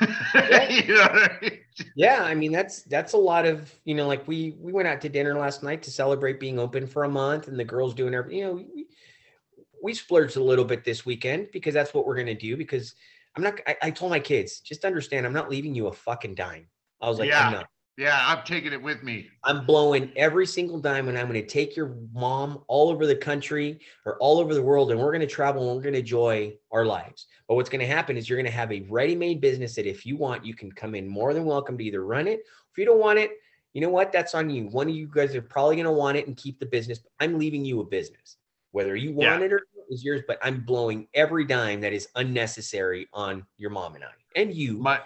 [0.70, 1.58] you know I mean?
[1.96, 5.00] yeah i mean that's that's a lot of you know like we we went out
[5.00, 8.14] to dinner last night to celebrate being open for a month and the girls doing
[8.14, 8.86] everything you know we,
[9.82, 12.94] we splurged a little bit this weekend because that's what we're going to do because
[13.36, 16.36] i'm not I, I told my kids just understand i'm not leaving you a fucking
[16.36, 16.68] dime
[17.00, 17.46] i was like Yeah.
[17.46, 17.66] I'm not.
[17.98, 19.28] Yeah, I'm taking it with me.
[19.44, 23.14] I'm blowing every single dime and I'm going to take your mom all over the
[23.14, 26.00] country or all over the world and we're going to travel and we're going to
[26.00, 27.26] enjoy our lives.
[27.48, 30.06] But what's going to happen is you're going to have a ready-made business that if
[30.06, 32.40] you want, you can come in more than welcome to either run it.
[32.70, 33.32] If you don't want it,
[33.74, 34.10] you know what?
[34.10, 34.68] That's on you.
[34.68, 37.00] One of you guys are probably going to want it and keep the business.
[37.20, 38.38] I'm leaving you a business.
[38.70, 39.46] Whether you want Yeah.
[39.46, 43.68] it or not is yours, but I'm blowing every dime that is unnecessary on your
[43.68, 44.12] mom and I.
[44.34, 45.00] And you, My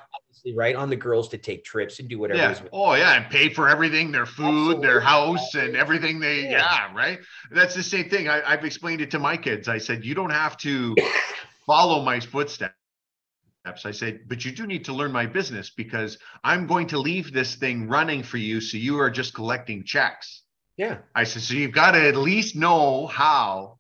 [0.55, 0.77] right?
[0.77, 2.69] On the girls to take trips and do whatever yeah.
[2.73, 6.51] Oh yeah, and pay for everything, their food, their house, and everything they Yeah.
[6.51, 7.19] yeah, right.
[7.51, 8.29] That's the same thing.
[8.29, 9.69] I, I've explained it to my kids.
[9.69, 10.95] I said, you don't have to
[11.67, 12.75] follow my footsteps.
[13.85, 17.33] I said, but you do need to learn my business because I'm going to leave
[17.33, 18.61] this thing running for you.
[18.61, 20.43] So you are just collecting checks.
[20.77, 20.99] yeah.
[21.17, 23.79] I said, so you've got to at least know how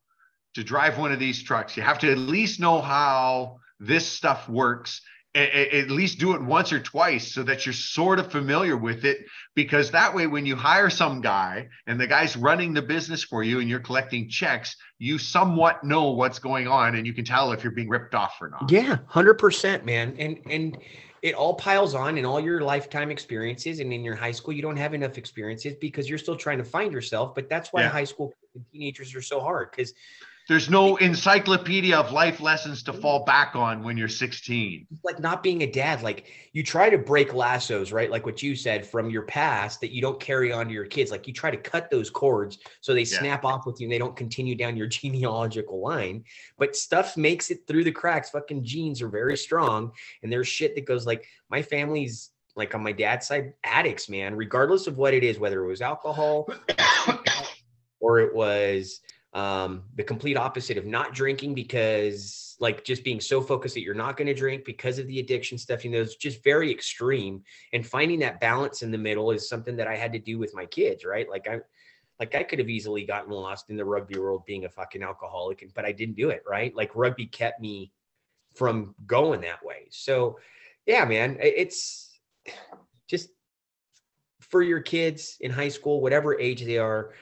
[0.55, 1.77] to drive one of these trucks.
[1.77, 5.03] You have to at least know how this stuff works.
[5.37, 9.27] At least do it once or twice so that you're sort of familiar with it.
[9.55, 13.43] Because that way, when you hire some guy and the guy's running the business for
[13.43, 17.53] you and you're collecting checks, you somewhat know what's going on and you can tell
[17.53, 18.71] if you're being ripped off or not.
[18.71, 20.17] Yeah, hundred percent, man.
[20.19, 20.79] And and
[21.21, 23.81] it all piles on in all your lifetime experiences.
[23.81, 26.65] And in your high school, you don't have enough experiences because you're still trying to
[26.65, 27.35] find yourself.
[27.35, 27.91] But that's why Yeah.
[27.91, 28.33] high school
[28.73, 29.93] teenagers are so hard because
[30.49, 34.87] There's no encyclopedia of life lessons to fall back on when you're 16.
[35.03, 38.09] like not being a dad, like you try to break lassos, right?
[38.09, 41.11] Like what you said from your past that you don't carry on to your kids.
[41.11, 43.19] Like you try to cut those cords so they Yeah.
[43.19, 46.23] snap off with you and they don't continue down your genealogical line.
[46.59, 48.31] But stuff makes it through the cracks.
[48.31, 49.91] Fucking genes are very strong.
[50.23, 54.37] And there's shit that goes like my family's like on my dad's side, addicts, man,
[54.37, 56.49] regardless of what it is, whether it was alcohol
[58.01, 59.01] or it was
[59.37, 63.95] um, the complete opposite of not drinking because like just being so focused that you're
[63.95, 67.43] not going to drink because of the addiction stuff you know it's just very extreme.
[67.75, 70.55] And finding that balance in the middle is something that i had to do with
[70.55, 71.29] my kids right?
[71.29, 71.61] Like i
[72.19, 75.71] like i could have easily gotten lost in the rugby world being a fucking alcoholic
[75.75, 76.75] but i didn't do it right?
[76.75, 77.93] Like rugby kept me
[78.55, 79.89] from going that way.
[79.91, 80.39] So
[80.87, 82.19] yeah man it's
[83.07, 83.29] just
[84.41, 87.13] for your kids in high school whatever age they are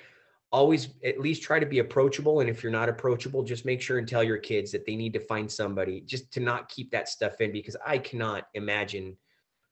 [0.54, 3.98] always at least try to be approachable and if you're not approachable just make sure
[3.98, 7.08] and tell your kids that they need to find somebody just to not keep that
[7.08, 9.16] stuff in because i cannot imagine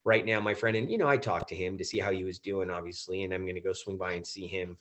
[0.05, 2.25] right now my friend and you know i talked to him to see how he
[2.25, 4.77] was doing obviously and i'm going to go swing by and see him.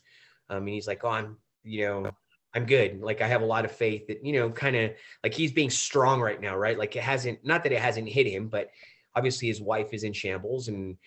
[0.50, 2.12] Um, and he's like oh i'm you know
[2.56, 3.00] i'm good.
[3.00, 5.70] Like i have a lot of faith that you know kind of like he's being
[5.70, 6.80] strong right now right?
[6.80, 8.72] Like it hasn't not that it hasn't hit him but
[9.16, 10.98] obviously his wife is in shambles and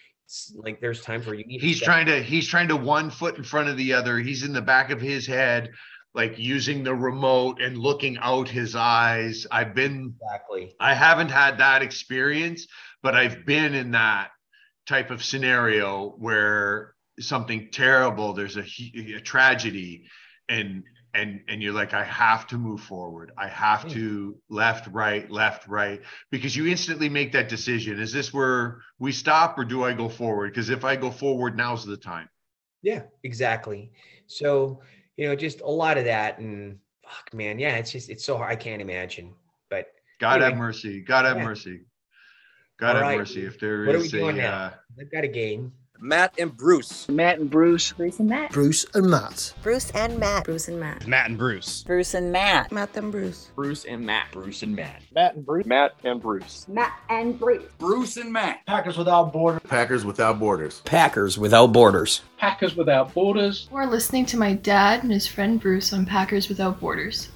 [0.54, 3.36] like there's times where you need He's step trying to he's trying to one foot
[3.36, 4.18] in front of the other.
[4.18, 5.70] He's in the back of his head,
[6.14, 9.46] like using the remote and looking out his eyes.
[9.50, 12.66] I've been exactly I haven't had that experience,
[13.02, 14.30] but I've been in that
[14.86, 18.64] type of scenario where something terrible, there's a,
[19.16, 20.04] a tragedy
[20.48, 20.82] and
[21.14, 23.30] and and you're like I have to move forward.
[23.38, 28.00] I have to left right left right because you instantly make that decision.
[28.00, 30.52] Is this where we stop or do I go forward?
[30.52, 32.28] Because if I go forward, now's the time.
[32.82, 33.92] Yeah, exactly.
[34.26, 34.82] So,
[35.16, 38.36] you know, just a lot of that and fuck man, yeah, it's just it's so
[38.36, 38.50] hard.
[38.50, 39.34] I can't imagine.
[39.70, 39.86] But
[40.18, 41.00] God have mercy.
[41.00, 41.44] God have Yeah.
[41.44, 41.80] mercy.
[42.76, 43.18] God All have right.
[43.18, 43.46] mercy.
[43.46, 45.72] If there is What doing a uh, I've got a game.
[46.00, 47.08] Matt and Bruce.
[47.08, 47.92] Matt and Bruce.
[47.92, 48.52] Bruce and Matt.
[48.52, 49.54] Bruce and Matt.
[49.62, 50.44] Bruce and Matt.
[50.44, 51.06] Bruce and Matt.
[51.06, 51.82] Matt and Bruce.
[51.84, 52.72] Bruce and Matt.
[52.72, 53.50] Matt and Bruce.
[53.54, 54.32] Bruce and Matt.
[54.32, 55.02] Bruce and Matt.
[55.14, 55.66] Matt and Bruce.
[55.66, 56.66] Matt and Bruce.
[56.68, 57.62] Matt and Bruce.
[57.78, 58.66] Bruce and Matt.
[58.66, 59.62] Packers without borders.
[59.68, 60.80] Packers without borders.
[60.80, 62.22] Packers without borders.
[62.38, 63.68] Packers Without Borders.
[63.70, 67.30] We're listening to my dad and his friend Bruce on Packers Without Borders.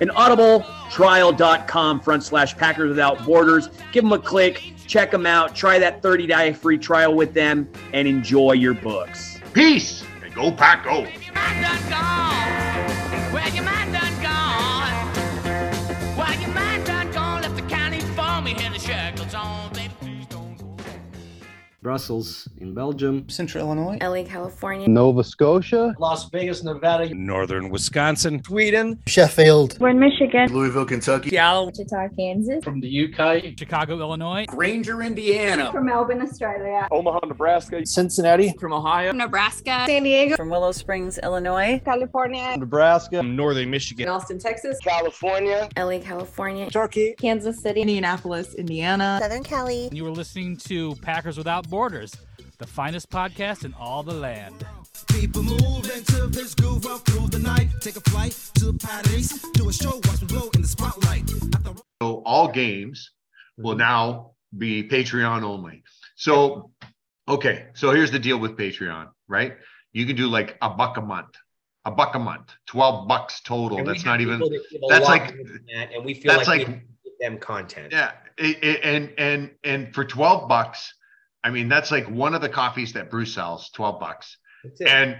[0.00, 3.70] And audibletrial.com front slash Packers Without Borders.
[3.92, 7.68] Give them a click, check them out, try that 30 day free trial with them,
[7.92, 9.40] and enjoy your books.
[9.52, 11.02] Peace and go pack go.
[11.02, 11.12] Well,
[13.54, 13.64] your
[21.86, 28.98] Brussels in Belgium, Central Illinois, LA, California, Nova Scotia, Las Vegas, Nevada, Northern Wisconsin, Sweden,
[29.06, 35.70] Sheffield, we're Michigan, Louisville, Kentucky, Seattle, Wichita, Kansas, from the UK, Chicago, Illinois, Granger, Indiana,
[35.70, 41.80] from Melbourne, Australia, Omaha, Nebraska, Cincinnati, from Ohio, Nebraska, San Diego, from Willow Springs, Illinois,
[41.84, 49.44] California, Nebraska, Northern Michigan, Austin, Texas, California, LA, California, Turkey, Kansas City, Indianapolis, Indiana, Southern
[49.44, 49.88] Cali.
[49.92, 54.66] You were listening to Packers Without Borders, the finest podcast in all the land.
[55.08, 57.68] People move into this groove up through the night.
[57.82, 61.28] Take a flight to Paris, do a show, watch me blow in the spotlight.
[62.00, 63.10] So all games
[63.58, 65.82] will now be Patreon only.
[66.14, 66.70] So,
[67.28, 69.56] okay, so here's the deal with Patreon, right?
[69.92, 71.34] You can do like a buck a month,
[71.84, 73.76] a buck a month, 12 bucks total.
[73.76, 75.36] And That's not even, that that's like,
[75.74, 77.92] that, and we feel that's like, like- we give them content.
[77.92, 78.12] yeah.
[78.38, 80.94] it- it- and, and, and for 12 bucks,
[81.46, 84.36] I mean, that's like one of the coffees that Bruce sells, 12 bucks.
[84.64, 84.88] That's it.
[84.88, 85.16] and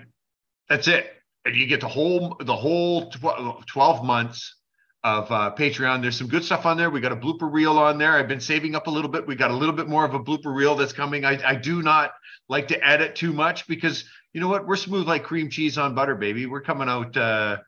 [0.68, 1.08] that's it.
[1.44, 4.56] And you get the whole the whole 12 months
[5.04, 6.02] of uh, patreon.
[6.02, 6.90] There's some good stuff on there.
[6.90, 8.14] We got a blooper reel on there.
[8.14, 9.24] I've been saving up a little bit.
[9.24, 11.24] We got a little bit more of a blooper reel that's coming.
[11.24, 12.10] I, I do not
[12.48, 14.66] like to edit too much because you know what?
[14.66, 16.46] We're smooth like cream cheese on butter baby.
[16.46, 17.58] We're coming out uh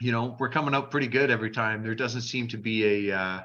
[0.00, 1.82] you know we're coming out pretty good every time.
[1.82, 3.40] There doesn't seem to be a uh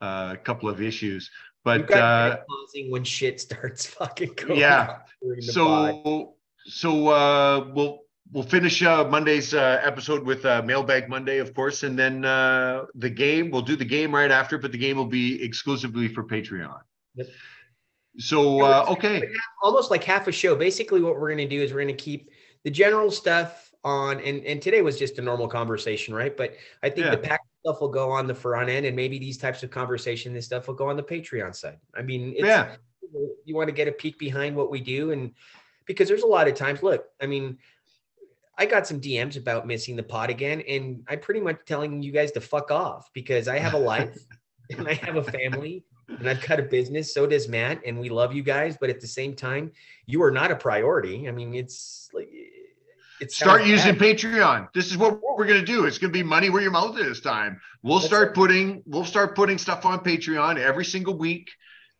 [0.00, 1.30] a couple of issues
[1.64, 4.58] but got uh pausing when shit starts fucking going.
[4.60, 4.98] Yeah.
[5.22, 5.52] during pod.
[5.52, 6.34] so
[6.66, 8.00] so uh we'll
[8.32, 12.84] we'll finish uh monday's uh episode with uh mailbag monday of course and then uh
[12.94, 16.22] the game we'll do the game right after but the game will be exclusively for
[16.24, 16.78] patreon
[17.16, 17.26] Yep.
[18.18, 19.22] so uh okay
[19.62, 20.54] almost like half a show.
[20.56, 22.30] Basically, what we're going to do is we're going to keep
[22.64, 26.36] the general stuff on, and and today was just a normal conversation, right?
[26.36, 27.10] But I think Yeah.
[27.12, 30.32] the pack stuff will go on the front end, and maybe these types of conversation,
[30.32, 31.78] this stuff will go on the Patreon side.
[31.94, 32.76] I mean, it's, Yeah.
[33.44, 35.32] you want to get a peek behind what we do, and
[35.86, 36.82] because there's a lot of times.
[36.82, 37.58] Look, I mean.
[38.58, 42.12] I got some DMs about missing the pod again, and I'm pretty much telling you
[42.12, 44.18] guys to fuck off because I have a life
[44.76, 47.14] and I have a family and I've got a business.
[47.14, 49.72] So does Matt, and we love you guys, but at the same time,
[50.04, 51.26] you are not a priority.
[51.26, 52.28] I mean, it's like
[53.28, 54.16] start using bad.
[54.18, 54.68] patreon.
[54.74, 55.84] This is what we're going to do.
[55.86, 57.60] It's going to be money where your mouth is time.
[57.82, 61.50] We'll That's start putting we'll start putting stuff on patreon every single week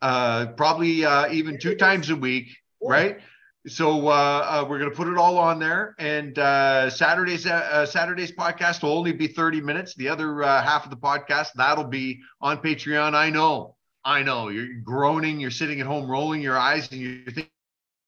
[0.03, 2.49] uh probably uh even two times a week
[2.83, 3.19] right?
[3.67, 5.95] So uh, uh we're going to put it all on there.
[5.99, 9.95] And uh saturday's uh, saturday's podcast will only be 30 minutes.
[9.95, 13.15] The other uh, half of the podcast that'll be on patreon.
[13.15, 13.77] I know.
[14.05, 14.49] I know.
[14.49, 15.41] You're groaning.
[15.41, 17.51] You're sitting at home rolling your eyes and you're thinking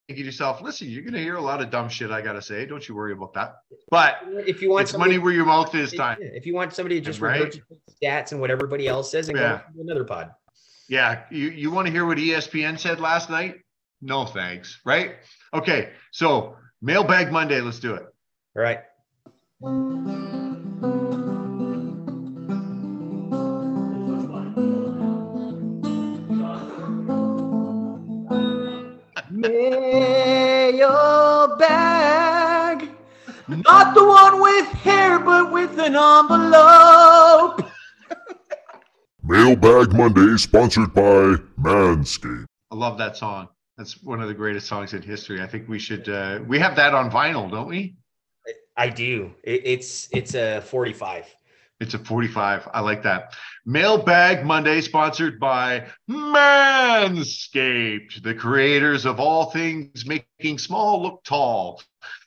[0.08, 2.32] thinking to yourself, listen, you're going to hear a lot of dumb shit I got
[2.34, 2.66] to say.
[2.66, 3.56] Don't you worry about that.
[3.90, 6.18] But If you want it's somebody- money where your mouth is time.
[6.20, 7.40] If you want somebody to just Right.
[7.42, 7.62] regurgitate
[8.02, 9.60] stats and what everybody else says, and Yeah.
[9.74, 10.32] go to another pod.
[10.88, 11.22] Yeah.
[11.30, 13.60] You, you want to hear what ESPN said last night?
[14.00, 14.80] No, thanks.
[14.84, 15.16] Right.
[15.54, 15.90] Okay.
[16.10, 17.60] So mailbag Monday.
[17.60, 18.06] Let's do it.
[18.56, 18.80] All right.
[29.42, 30.88] Mailbag.
[33.48, 37.68] Not the one with hair, but with an envelope.
[39.22, 42.46] Mailbag Monday sponsored by Manscaped.
[42.70, 43.48] I love that song.
[43.76, 45.42] That's one of the greatest songs in history.
[45.42, 47.96] I think we should, uh, we have that on vinyl, don't we?
[48.76, 49.33] I do.
[49.42, 51.26] It, it's it's a 45.
[51.82, 52.68] It's a 45.
[52.72, 53.34] I like that.
[53.66, 61.82] Mailbag Monday, sponsored by Manscaped, the creators of all things making small look tall.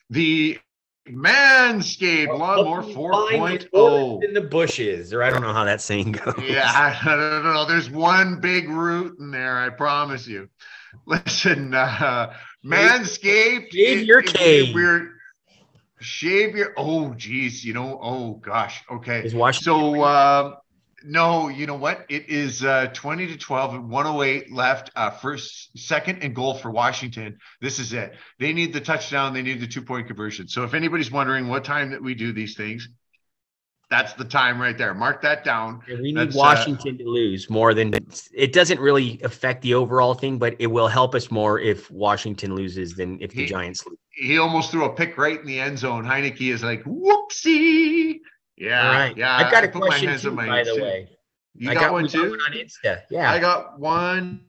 [0.10, 0.60] The
[1.08, 3.70] Manscaped Lawnmower Find 4.0.
[3.72, 6.36] forest in the bushes, or I don't know how that saying goes.
[6.44, 7.66] Yeah, I don't know.
[7.66, 10.50] There's one big root in there, I promise you.
[11.06, 12.34] Listen, uh,
[12.66, 13.72] Manscaped.
[13.72, 14.76] Shave your cave.
[14.76, 15.15] We're
[16.00, 16.74] shave your.
[16.78, 17.64] Oh, geez.
[17.64, 18.00] You know.
[18.02, 18.84] Oh, gosh.
[18.90, 19.30] Okay.
[19.64, 20.56] So, uh,
[21.04, 22.06] no, you know what?
[22.10, 24.92] It is uh, 20 to 12 and 108 left.
[24.96, 27.38] Uh, first, second, and goal for Washington.
[27.62, 28.16] This is it.
[28.40, 29.34] They need the touchdown.
[29.34, 30.48] They need the two point conversion.
[30.48, 32.90] So, if anybody's wondering what time that we do these things,
[33.90, 34.94] that's the time right there.
[34.94, 35.82] Mark that down.
[35.88, 37.94] And we need That's, uh, Washington to lose more than
[38.34, 42.56] it doesn't really affect the overall thing, but it will help us more if Washington
[42.56, 43.98] loses than if the He- Giants lose.
[44.12, 46.04] he almost threw a pick right in the end zone.
[46.06, 48.20] Heinicke is like, whoopsie.
[48.58, 48.88] Yeah.
[48.90, 49.18] Right.
[49.18, 49.36] Yeah.
[49.38, 50.82] I've got a question too, by the too.
[50.82, 51.10] way.
[51.58, 52.30] You I got, got one got too?
[52.32, 53.02] one on Insta.
[53.10, 53.32] Yeah.
[53.32, 54.42] I got one,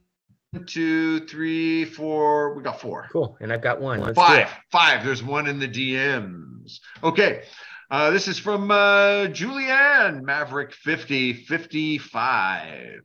[0.66, 2.55] two, three, four.
[2.55, 3.09] We got four.
[3.12, 3.37] Cool.
[3.41, 4.01] And I've got one.
[4.01, 4.49] Let's Five.
[4.72, 5.05] Five.
[5.05, 6.78] There's one in the DMs.
[7.05, 7.43] Okay.
[7.89, 13.01] Uh, this is from uh, Julianne Maverick 50 55.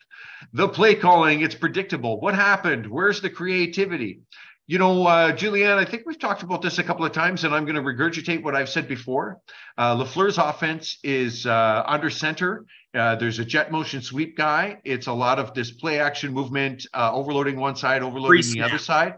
[0.54, 2.20] The play calling, it's predictable.
[2.20, 2.88] What happened?
[2.88, 4.22] Where's the creativity?
[4.66, 7.54] You know, uh, Julianne, I think we've talked about this a couple of times, and
[7.54, 9.40] I'm going to regurgitate what I've said before.
[9.78, 12.66] Uh, LaFleur's offense is uh, under center.
[12.94, 14.80] Uh, there's a jet motion sweep guy.
[14.84, 18.78] It's a lot of this play action movement, uh, overloading one side, overloading the other
[18.78, 19.16] side.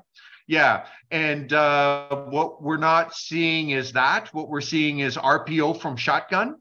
[0.47, 0.85] Yeah.
[1.11, 4.33] And uh, what we're not seeing is that.
[4.33, 6.55] What we're seeing is RPO from shotgun.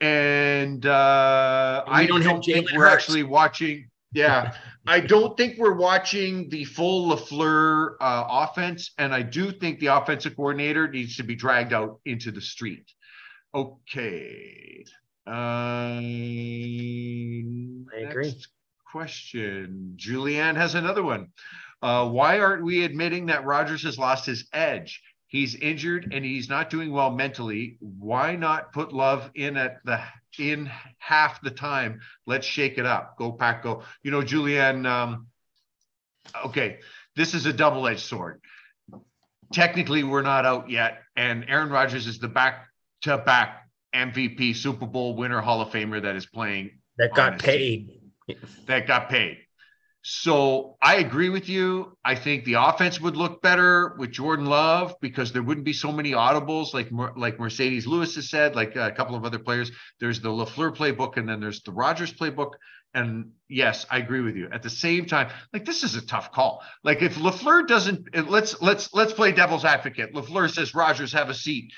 [0.00, 3.88] And uh, And I don't don't, think we're actually watching.
[4.12, 4.54] Yeah.
[4.86, 8.92] I don't think we're watching the full LaFleur uh, offense.
[8.96, 12.90] And I do think the offensive coordinator needs to be dragged out into the street.
[13.54, 14.84] Okay.
[15.26, 15.34] Um,
[17.94, 18.28] I agree.
[18.28, 18.48] next
[18.90, 19.94] Question.
[19.96, 21.28] Julianne has another one.
[21.80, 25.02] Uh, why aren't we admitting that Rodgers has lost his edge?
[25.28, 27.76] He's injured and he's not doing well mentally.
[27.80, 30.00] Why not put love in at the
[30.38, 32.00] in half the time?
[32.26, 33.16] Let's shake it up.
[33.18, 33.82] Go pack, go.
[34.02, 34.86] You know, Julianne.
[34.86, 35.26] Um,
[36.46, 36.78] okay,
[37.14, 38.40] this is a double-edged sword.
[39.52, 45.40] Technically, we're not out yet, and Aaron Rodgers is the back-to-back MVP, Super Bowl winner,
[45.40, 48.00] Hall of Famer that is playing That got paid.
[48.66, 49.38] that got paid.
[50.10, 51.94] So I agree with you.
[52.02, 55.92] I think the offense would look better with Jordan Love because there wouldn't be so
[55.92, 59.70] many audibles like like Marcedes Lewis has said, like a couple of other players.
[60.00, 62.52] There's the Lafleur playbook, and then there's the Rodgers playbook.
[62.94, 64.48] And yes, I agree with you.
[64.50, 66.62] At the same time, like this is a tough call.
[66.82, 70.14] Like if Lafleur doesn't, let's let's let's play devil's advocate.
[70.14, 71.70] Lafleur says Rodgers have a seat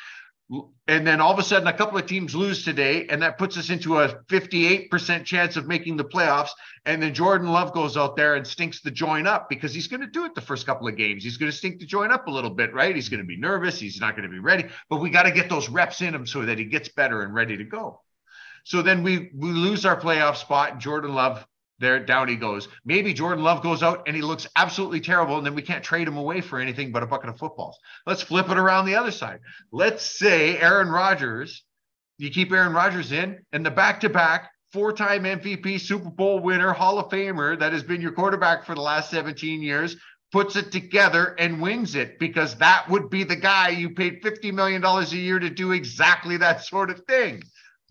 [0.88, 3.56] and then all of a sudden a couple of teams lose today and that puts
[3.56, 6.50] us into a 58% chance of making the playoffs.
[6.84, 10.00] And then jordan love goes out there and stinks the joint up because he's going
[10.00, 11.22] to do it the first couple of games.
[11.22, 12.94] He's going to stink the joint up a little bit right?
[12.94, 13.78] He's going to be nervous.
[13.78, 14.64] He's not going to be ready.
[14.88, 17.32] But we got to get those reps in him so that he gets better and
[17.32, 18.00] ready to go.
[18.64, 21.46] So then we we lose our playoff spot jordan love
[21.80, 22.68] there down he goes.
[22.84, 26.06] Maybe jordan love goes out and he looks absolutely terrible and then we can't trade
[26.06, 27.78] him away for anything but a bucket of footballs.
[28.06, 29.40] Let's flip it around the other side.
[29.72, 31.64] Let's say aaron rodgers
[32.18, 37.10] you keep aaron rodgers in and the back-to-back four-time mvp super bowl winner hall of
[37.10, 39.96] famer that has been your quarterback for the last 17 years
[40.32, 44.52] puts it together and wins it because that would be the guy you paid $50
[44.52, 47.42] million a year to do exactly that sort of thing.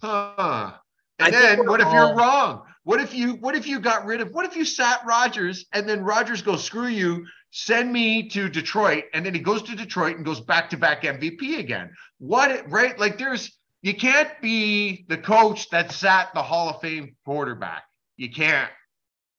[0.02, 0.74] Huh.
[1.20, 2.64] And I then what if you're wrong?
[2.90, 5.88] What if you what if you got rid of what if you sat Rodgers and
[5.88, 10.16] then Rodgers goes, screw you, send me to Detroit, and then he goes to Detroit
[10.16, 11.92] and goes back to back MVP again.
[12.18, 12.98] What right?
[12.98, 17.84] Like there's you can't be the coach that sat the Hall of Fame quarterback.
[18.18, 18.72] You can't.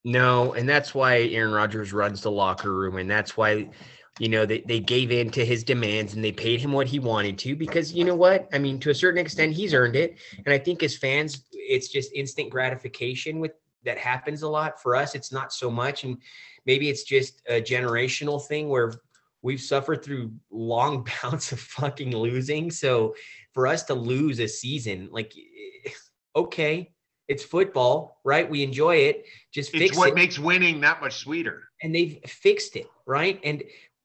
[0.04, 3.68] No, and that's why Aaron Rodgers runs the locker room, and that's why,
[4.18, 6.98] you know, they, they gave in to his demands and they paid him what he
[6.98, 8.48] wanted to because you know what?
[8.52, 10.18] I mean, to a certain extent, he's earned it.
[10.44, 13.52] And I think as fans, it's just instant gratification with
[13.84, 14.82] that happens a lot.
[14.82, 16.04] For us, it's not so much.
[16.04, 16.18] And
[16.66, 18.92] maybe it's just a generational thing where
[19.42, 22.70] we've suffered through long bouts of fucking losing.
[22.70, 23.14] So
[23.52, 25.32] for us to lose a season, like
[26.36, 26.92] okay,
[27.26, 28.48] it's football, right?
[28.50, 29.24] We enjoy it.
[29.52, 31.62] Just It's fix what it makes winning that much sweeter.
[31.82, 33.40] and they've fixed it, right?
[33.44, 33.62] And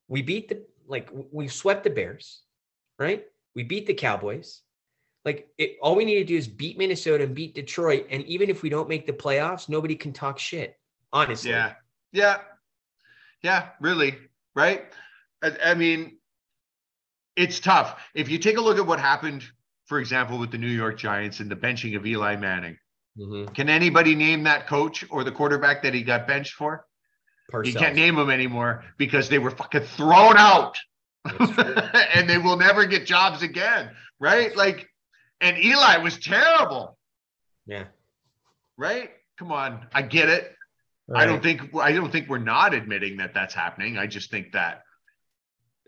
[0.08, 2.42] we beat the like we've swept the Bears,
[2.98, 3.24] right?
[3.54, 4.62] We beat the Cowboys.
[5.24, 8.48] Like it, all we need to do is beat Minnesota and beat Detroit, and even
[8.48, 10.78] if we don't make the playoffs, nobody can talk shit.
[11.12, 11.74] Honestly, Yeah.
[12.12, 12.38] Yeah.
[13.42, 14.16] Yeah, really.
[14.54, 14.84] Right.
[15.42, 16.18] I, I mean,
[17.36, 18.00] it's tough.
[18.14, 19.44] If you take a look at what happened,
[19.86, 22.78] for example, with the New York Giants and the benching of Eli Manning,
[23.18, 23.54] Mhm.
[23.54, 26.86] can anybody name that coach or the quarterback that he got benched for?
[27.64, 30.76] You can't name them anymore because they were fucking thrown out
[32.14, 33.90] and they will never get jobs again.
[34.18, 34.56] Right.
[34.56, 34.88] Like,
[35.40, 36.98] and Eli was terrible.
[37.66, 37.84] Yeah.
[38.76, 39.10] Right.
[39.38, 39.86] Come on.
[39.92, 40.52] I get it.
[41.14, 43.96] I don't think I don't think we're not admitting that that's happening.
[43.96, 44.82] I just think that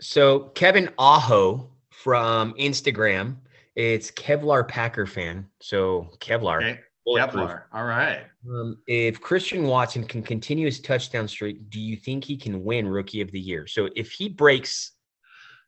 [0.01, 3.39] So Kevin Aho from Instagram,
[3.75, 5.49] it's Kevlar Packer fan.
[5.61, 6.59] So Kevlar.
[6.59, 7.51] okay, bulletproof.
[7.51, 7.63] Kevlar.
[7.73, 8.25] All right.
[8.49, 12.87] Um, if Christian Watson can continue his touchdown streak, do you think he can win
[12.87, 13.67] Rookie of the Year?
[13.67, 14.93] So if he breaks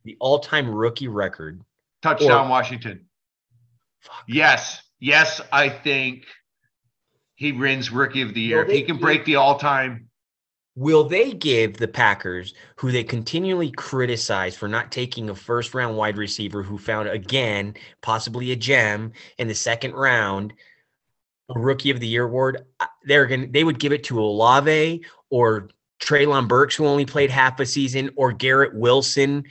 [0.05, 1.63] the all-time rookie record,
[2.03, 3.07] Touchdown, Or- Washington.
[4.27, 4.83] Yes.
[4.99, 6.25] Yes, I think
[7.35, 8.59] he wins rookie of the year.
[8.59, 10.11] Well, if he can break the all-time
[10.77, 16.17] will they give the Packers, who they continually criticize for not taking a first-round wide
[16.17, 20.55] receiver who found again possibly a gem in the second round,
[21.55, 22.65] a Rookie of the Year award?
[23.05, 25.69] They're gonna they would give it to Olave or
[26.01, 29.45] Treylon Burks, who only played half a season, or Garrett Wilson,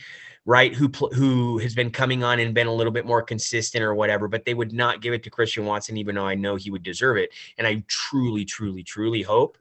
[0.46, 0.74] right?
[0.74, 4.28] Who who has been coming on and been a little bit more consistent or whatever,
[4.28, 6.84] but they would not give it to Christian Watson, even though I know he would
[6.84, 7.30] deserve it.
[7.58, 9.58] And I truly, truly, truly hope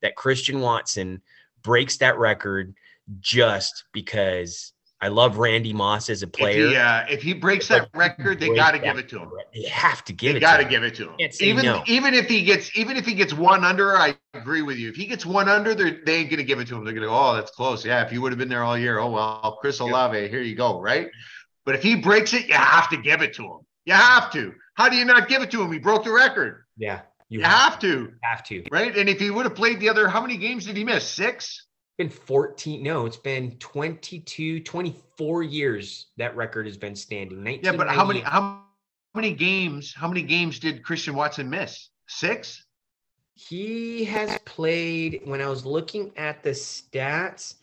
[0.00, 1.20] that Christian Watson
[1.62, 2.74] breaks that record
[3.20, 4.72] just because
[5.02, 6.68] I love Randy Moss as a If player.
[6.68, 9.30] he, uh, if he breaks that record, they got to give it to him.
[9.54, 10.40] They have to give They it.
[10.40, 10.70] got to to him.
[10.70, 11.30] give it to him.
[11.40, 11.82] Even no.
[11.86, 14.90] even if he gets even if he gets one under, I agree with you.
[14.90, 16.84] If he gets one under, they're, they ain't gonna give it to him.
[16.84, 17.84] They're gonna go, oh, that's close.
[17.84, 20.54] Yeah, if you would have been there all year, oh well, Chris Olave, here you
[20.54, 21.08] go, right?
[21.64, 23.58] But if he breaks it, you have to give it to him.
[23.86, 24.52] You have to.
[24.74, 25.72] How do you not give it to him?
[25.72, 26.64] He broke the record.
[26.76, 28.64] Yeah, You have to, have to.
[28.70, 28.96] right?
[28.96, 31.06] And if he would have played the other, how many games did he miss?
[31.06, 31.66] Six.
[32.00, 37.88] Been 14 no it's been 22 24 years that record has been standing Yeah, but
[37.88, 38.62] how many how
[39.14, 39.92] many games?
[39.94, 41.90] How many games did Christian Watson miss?
[42.06, 42.64] Six.
[43.34, 47.56] he has played when i was looking at the stats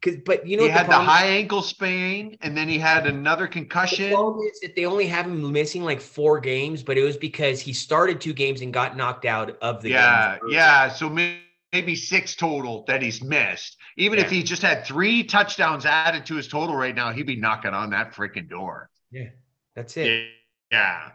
[0.00, 3.06] because but you know he had the problem- high ankle sprain, and then he had
[3.06, 4.10] another the concussion.
[4.10, 7.60] problem is that they only have him missing like four games but it was because
[7.60, 9.98] he started two games and got knocked out of the game.
[9.98, 10.88] yeah, yeah.
[10.88, 11.38] So may-
[11.72, 13.76] maybe six total that he's missed.
[13.96, 17.36] Even if he just had three touchdowns added to his total right now, he'd be
[17.36, 18.90] knocking on that freaking door.
[19.10, 19.28] yeah
[19.74, 20.28] that's it
[20.70, 21.10] Yeah.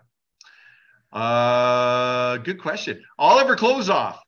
[1.11, 3.03] Uh, good question.
[3.17, 4.19] Oliver Klozoff.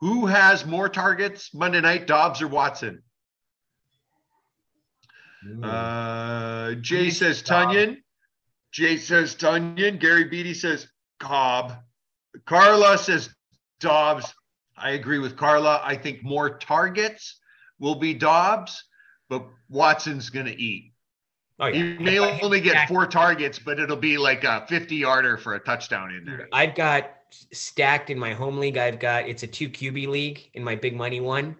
[0.00, 3.02] Who has more targets Monday night, Doubs or Watson?
[5.62, 7.96] Uh, Jay says Tonyan.
[8.72, 9.98] Jay says Tonyan.
[9.98, 10.86] Gary Beatty says
[11.18, 11.74] Cobb.
[12.46, 13.30] Carla says
[13.80, 14.32] Doubs.
[14.80, 15.80] I agree with Carla.
[15.84, 17.40] I think more targets
[17.78, 18.84] will be Doubs,
[19.28, 20.92] but Watson's going to eat.
[21.58, 25.36] oh yeah He may only get four targets, but it'll be like a 50 yarder
[25.36, 26.48] for a touchdown in there.
[26.52, 27.10] I've got
[27.52, 28.76] stacked in my home league.
[28.76, 31.56] I've got it's a two QB league in my big money one.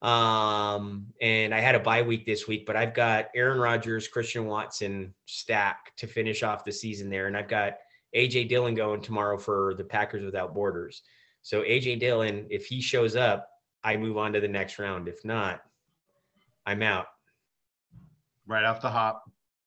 [0.00, 4.46] Um, and I had a bye week this week, but I've got Aaron Rodgers, Christian
[4.46, 7.26] Watson stack to finish off the season there.
[7.26, 7.78] And I've got
[8.14, 11.02] AJ Dillon going tomorrow for the Packers without borders.
[11.48, 13.48] So AJ Dillon, if he shows up,
[13.82, 15.08] I move on to the next round.
[15.08, 15.62] If not,
[16.66, 17.06] I'm out.
[18.46, 19.24] Right off the hop.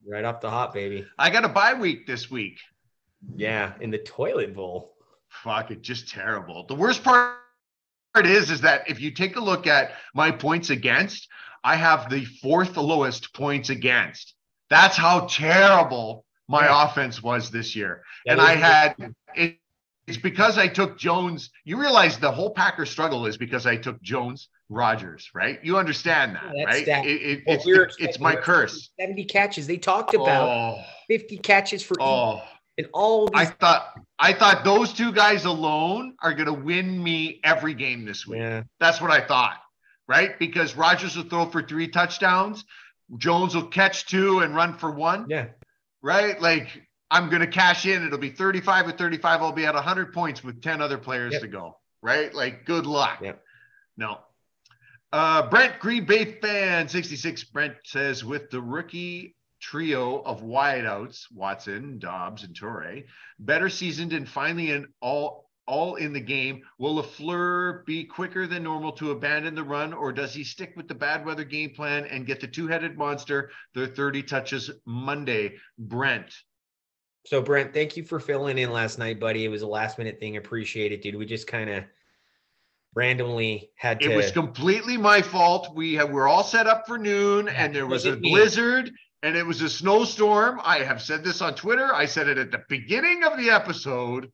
[0.08, 1.08] Right off the hop, baby.
[1.18, 2.60] I got a bye week this week.
[3.36, 4.94] Yeah, in the toilet bowl.
[5.30, 6.68] Fuck it, just terrible.
[6.68, 7.34] The worst part
[8.26, 11.28] is, is that if you take a look at my points against,
[11.64, 14.36] I have the fourth lowest points against.
[14.70, 16.86] That's how terrible my Yeah.
[16.86, 18.04] offense was this year.
[18.28, 19.58] That and I had it,
[20.08, 21.50] it's because I took Jones.
[21.64, 25.60] You realize the whole Packer struggle is because I took Jones, Rodgers, right?
[25.64, 26.86] You understand that, Yeah, right?
[26.86, 27.66] that- It- it- Well, it's,
[28.00, 28.90] we it's my curse.
[29.00, 29.68] 70 catches.
[29.68, 32.42] They talked about Oh, 50 catches for oh.
[32.78, 37.40] And all I thought I thought those two guys alone are going to win me
[37.44, 38.40] every game this week.
[38.40, 38.64] yeah.
[38.80, 39.58] That's what I thought,
[40.08, 40.40] right?
[40.40, 42.64] Because Rodgers will throw for three touchdowns,
[43.18, 45.48] Jones will catch two and run for one, Yeah.
[46.02, 46.42] right?
[46.42, 48.06] Like I'm going to cash in.
[48.06, 49.42] It'll be 35 or 35.
[49.42, 51.42] I'll be at 100 points with 10 other players Yep.
[51.42, 52.34] to go, right?
[52.34, 53.20] Like good luck.
[53.22, 53.44] Yep.
[53.98, 54.20] No.
[55.12, 57.44] Uh, Brent Green Bay fan 66.
[57.46, 63.04] Brent says with the rookie trio of wideouts, Watson, Doubs, and Toure,
[63.38, 66.62] better seasoned and finally in all all in the game.
[66.80, 70.88] Will LaFleur be quicker than normal to abandon the run, or does he stick with
[70.88, 75.58] the bad weather game plan and get the two-headed monster their 30 touches Monday?
[75.78, 76.34] Brent.
[77.26, 79.46] So Brent, thank you for filling in last night, buddy.
[79.46, 80.38] It was a last minute thing.
[80.38, 81.16] Appreciate it, dude.
[81.16, 81.84] We just kind of
[82.96, 85.74] randomly had to It was completely my fault.
[85.76, 88.92] We have, we're all set up for noon, and there was a blizzard,
[89.24, 90.60] and it was a snowstorm.
[90.64, 91.94] I have said this on Twitter.
[91.94, 94.32] I said it at the beginning of the episode.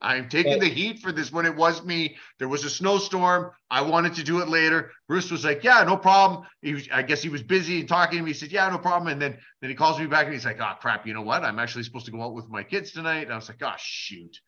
[0.00, 2.16] I'm taking But- the heat for this when it was me.
[2.38, 3.50] There was a snowstorm.
[3.70, 4.92] I wanted to do it later.
[5.08, 8.18] Bruce was like, "Yeah, no problem." He was, I guess he was busy and talking
[8.18, 8.30] to me.
[8.30, 10.60] He said, "Yeah, no problem." And then then he calls me back and he's like,
[10.60, 11.42] "Oh crap, you know what?
[11.42, 13.74] I'm actually supposed to go out with my kids tonight." And I was like, "Oh
[13.76, 14.38] shoot!"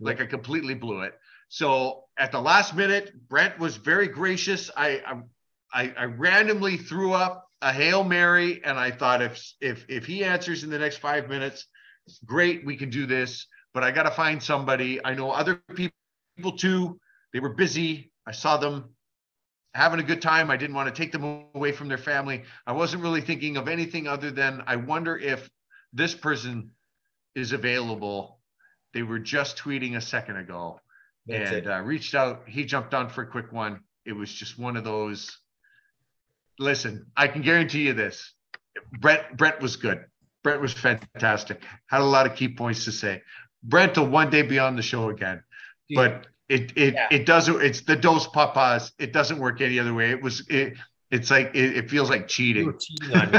[0.00, 1.14] Like I completely blew it.
[1.48, 4.70] So at the last minute, Brent was very gracious.
[4.76, 5.22] I I,
[5.72, 10.24] I, I randomly threw up a hail mary, and I thought if if if he
[10.24, 11.66] answers in the next five minutes,
[12.24, 13.46] great, we can do this.
[13.76, 15.04] But I got to find somebody.
[15.04, 16.98] I know other people too.
[17.34, 18.10] They were busy.
[18.26, 18.94] I saw them
[19.74, 20.50] having a good time.
[20.50, 22.44] I didn't want to take them away from their family.
[22.66, 25.50] I wasn't really thinking of anything other than I wonder if
[25.92, 26.70] this person
[27.34, 28.40] is available.
[28.94, 30.80] They were just tweeting a second ago
[31.26, 32.44] That's and uh, reached out.
[32.48, 33.80] He jumped on for a quick one.
[34.06, 35.36] It was just one of those.
[36.58, 38.32] Listen, I can guarantee you this.
[39.00, 40.06] Brett Brett was good.
[40.42, 41.60] Brett was fantastic.
[41.88, 43.20] Had a lot of key points to say.
[43.68, 45.42] Brent will one day be on the show again,
[45.94, 47.08] but it it Yeah.
[47.10, 47.60] it doesn't.
[47.62, 48.92] It's the dos papas.
[48.98, 50.10] It doesn't work any other way.
[50.10, 50.74] It was it.
[51.10, 52.72] It's like it, it feels like cheating.
[52.78, 53.30] cheating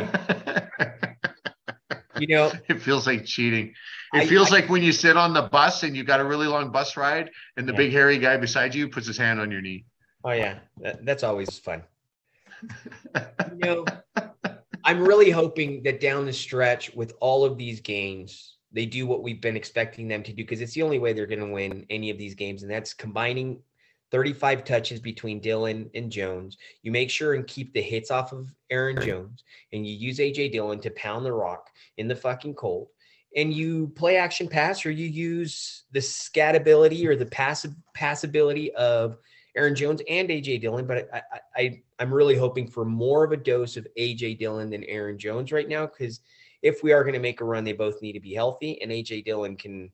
[2.19, 3.73] you know, It feels like cheating.
[4.13, 6.25] It I- feels I- like when you sit on the bus and you got a
[6.25, 7.78] really long bus ride, and the Yeah.
[7.78, 9.86] big hairy guy beside you puts his hand on your knee.
[10.23, 11.84] Oh yeah, that, that's always fun.
[13.13, 13.86] you know,
[14.84, 19.24] I'm really hoping that down the stretch with all of these games, they do what
[19.24, 21.86] we've been expecting them to do because it's the only way they're going to win
[21.89, 23.61] any of these games, and that's combining
[24.11, 26.57] 35 touches between Dillon and Jones.
[26.82, 29.43] You make sure and keep the hits off of Aaron Jones,
[29.74, 32.88] and you use AJ Dillon to pound the rock in the fucking cold.
[33.36, 39.18] And you play action pass, or you use the scatability or the passive passability of
[39.55, 43.32] Aaron Jones and AJ Dillon, but I, I, I I'm really hoping for more of
[43.32, 46.22] a dose of AJ Dillon than Aaron Jones right now because
[46.61, 48.91] if we are going to make a run, they both need to be healthy, and
[48.91, 49.91] AJ Dillon can,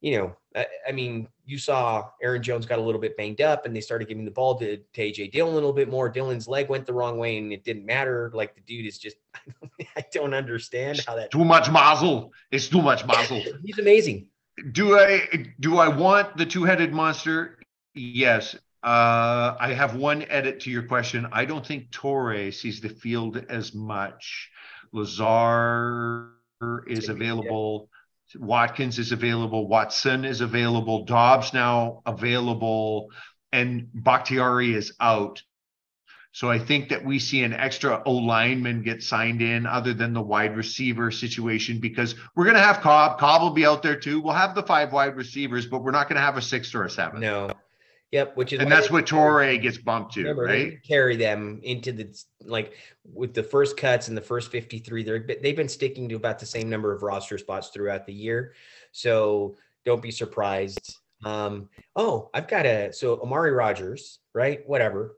[0.00, 3.66] you know, I, I mean, you saw Aaron Jones got a little bit banged up,
[3.66, 6.08] and they started giving the ball to, to AJ Dillon a little bit more.
[6.08, 8.30] Dillon's leg went the wrong way, and it didn't matter.
[8.34, 9.16] Like the dude is just,
[9.96, 11.30] I don't understand how that.
[11.30, 12.32] Too much mazel.
[12.50, 13.42] It's too much mazel.
[13.64, 14.28] He's amazing.
[14.72, 17.58] do I do I want the two-headed monster?
[17.94, 18.56] Yes.
[18.84, 21.26] Uh, I have one edit to your question.
[21.32, 24.50] I don't think Toure sees the field as much.
[24.94, 26.30] Lazar
[26.86, 27.90] is available.
[28.36, 29.68] Watkins is available.
[29.68, 31.04] Watson is available.
[31.04, 33.10] Doubs now available,
[33.52, 35.42] and Bakhtiari is out.
[36.32, 40.12] So I think that we see an extra O lineman get signed in other than
[40.12, 43.20] the wide receiver situation because we're going to have Cobb.
[43.20, 44.20] Cobb will be out there too.
[44.20, 46.84] We'll have the five wide receivers, but we're not going to have a sixth or
[46.84, 47.20] a seventh.
[47.20, 47.50] No.
[48.14, 48.36] Yep.
[48.36, 50.80] Which is And that's what Toure gets bumped to, Remember, right?
[50.86, 52.74] carry them into the like
[53.12, 56.46] with the first cuts and the first 53 they're they've been sticking to about the
[56.46, 58.54] same number of roster spots throughout the year
[58.92, 65.16] so don't be surprised um oh i've got a so amari rodgers right whatever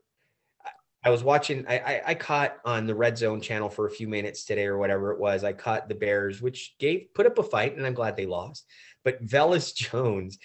[0.65, 0.71] I-
[1.03, 1.65] I was watching.
[1.69, 4.77] I, I I caught on the Red Zone channel for a few minutes today, or
[4.79, 5.43] whatever it was.
[5.43, 8.65] I caught the Bears, which gave put up a fight, and I'm glad they lost.
[9.05, 10.37] But Velus Jones,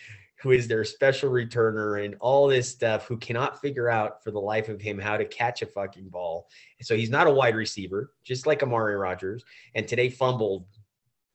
[0.43, 4.41] who is their special returner and all this stuff, who cannot figure out for the
[4.41, 6.49] life of him how to catch a fucking ball.
[6.81, 9.45] So he's not a wide receiver, just like Amari Rodgers.
[9.77, 10.67] And today fumbled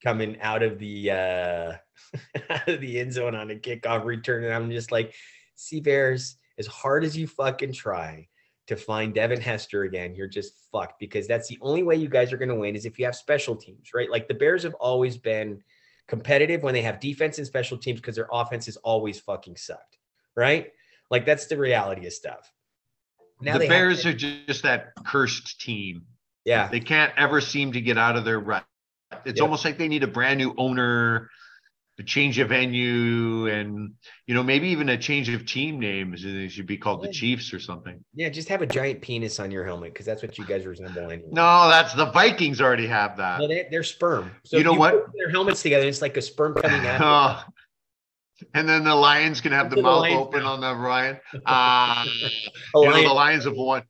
[0.03, 1.73] coming out of the uh
[2.49, 4.43] out of the end zone on a kickoff return.
[4.43, 5.15] And I'm just like,
[5.55, 8.27] see Bears, as hard as you fucking try
[8.67, 12.33] to find Devin Hester again, you're just fucked because that's the only way you guys
[12.33, 14.11] are going to win is if you have special teams, right?
[14.11, 15.63] Like the Bears have always been
[16.07, 19.97] competitive when they have defense and special teams because their offense has always fucking sucked,
[20.35, 20.71] right?
[21.09, 22.51] Like that's the reality of stuff.
[23.41, 26.03] Now the have Bears are just that cursed team.
[26.45, 26.67] Yeah.
[26.69, 28.65] They can't ever seem to get out of their rut.
[29.25, 29.41] It's Yep.
[29.43, 31.29] almost like they need a brand new owner,
[31.99, 33.93] a change of venue, and
[34.27, 36.23] you know, maybe even a change of team names.
[36.23, 38.03] And they should be called the Chiefs or something.
[38.13, 41.09] yeah, just have a giant penis on your helmet because that's what you guys resemble
[41.11, 41.29] anyway.
[41.31, 43.39] No, that's the Vikings already have that.
[43.39, 44.31] No, they, they're sperm.
[44.45, 45.07] So You know what?
[45.15, 47.01] Their helmets together, it's like a sperm coming out.
[47.01, 47.43] Oh.
[48.53, 51.19] And then the Lions can have the The mouth Lions open on the Ryan.
[51.45, 52.05] Uh,
[52.75, 53.81] you know, the Lions have won.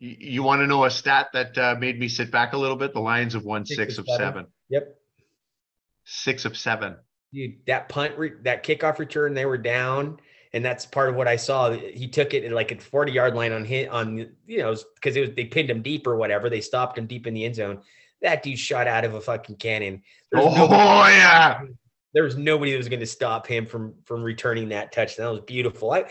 [0.00, 2.74] You, you want to know a stat that uh, made me sit back a little
[2.76, 2.94] bit?
[2.94, 4.46] The Lions have won six, of seven.
[4.70, 4.96] Yep.
[6.04, 6.96] Six of seven.
[7.32, 10.18] Dude, that punt, re- that kickoff return, they were down,
[10.52, 11.70] and that's part of what I saw.
[11.72, 15.16] He took it at like a forty yard line on hit on you know because
[15.16, 16.50] it was they pinned him deep or whatever.
[16.50, 17.80] They stopped him deep in the end zone.
[18.20, 20.02] That dude shot out of a fucking cannon.
[20.30, 21.62] There's Oh, nobody- yeah.
[22.14, 25.26] there was nobody that was going to stop him from from returning that touchdown.
[25.26, 25.90] That was beautiful.
[25.92, 26.04] I,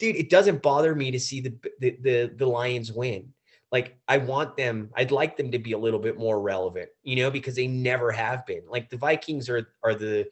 [0.00, 3.32] dude, it doesn't bother me to see the the the, the Lions win.
[3.70, 7.16] Like I want them, I'd like them to be a little bit more relevant, you
[7.16, 8.62] know, because they never have been.
[8.68, 10.26] Like the Vikings are are the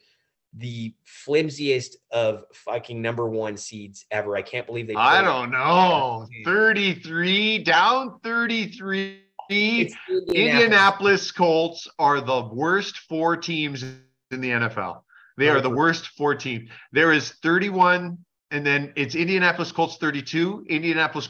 [0.57, 4.36] the flimsiest of fucking number one seeds ever.
[4.36, 4.94] I can't believe they.
[4.94, 6.26] I don't know.
[6.44, 9.18] 33 down 33.
[9.50, 10.34] Indianapolis.
[10.34, 15.03] Indianapolis Colts are the worst four teams in the NFL.
[15.36, 16.70] They are the worst four teams.
[16.92, 18.18] There is 31,
[18.50, 21.28] and then it's Indianapolis Colts 32, Indianapolis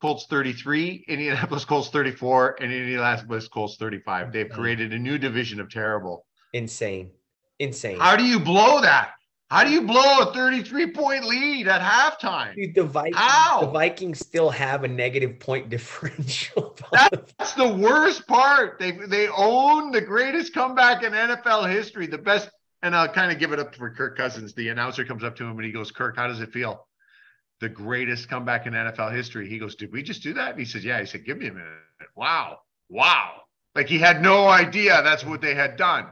[0.00, 4.32] Colts 33, Indianapolis Colts 34, and Indianapolis Colts 35.
[4.32, 6.26] They've created a new division of terrible.
[6.52, 7.10] Insane.
[7.62, 7.98] Insane.
[7.98, 9.12] How do you blow that?
[9.48, 12.56] How do you blow a 33 point lead at halftime?
[12.56, 13.60] Dude, the Vikings, How?
[13.60, 16.76] the Vikings still have a negative point differential.
[16.90, 18.80] That's the worst part.
[18.80, 22.50] They they own the greatest comeback in NFL history, the best.
[22.82, 24.54] And I'll kind of give it up for Kirk Cousins.
[24.54, 26.88] The announcer comes up to him and he goes, "Kirk, how does it feel?"
[27.60, 29.48] The greatest comeback in NFL history.
[29.48, 31.46] He goes, "Did we just do that?" And he says, "Yeah." He said, "Give me
[31.46, 31.68] a minute."
[32.16, 33.42] Wow, wow.
[33.76, 36.06] Like he had no idea that's what they had done.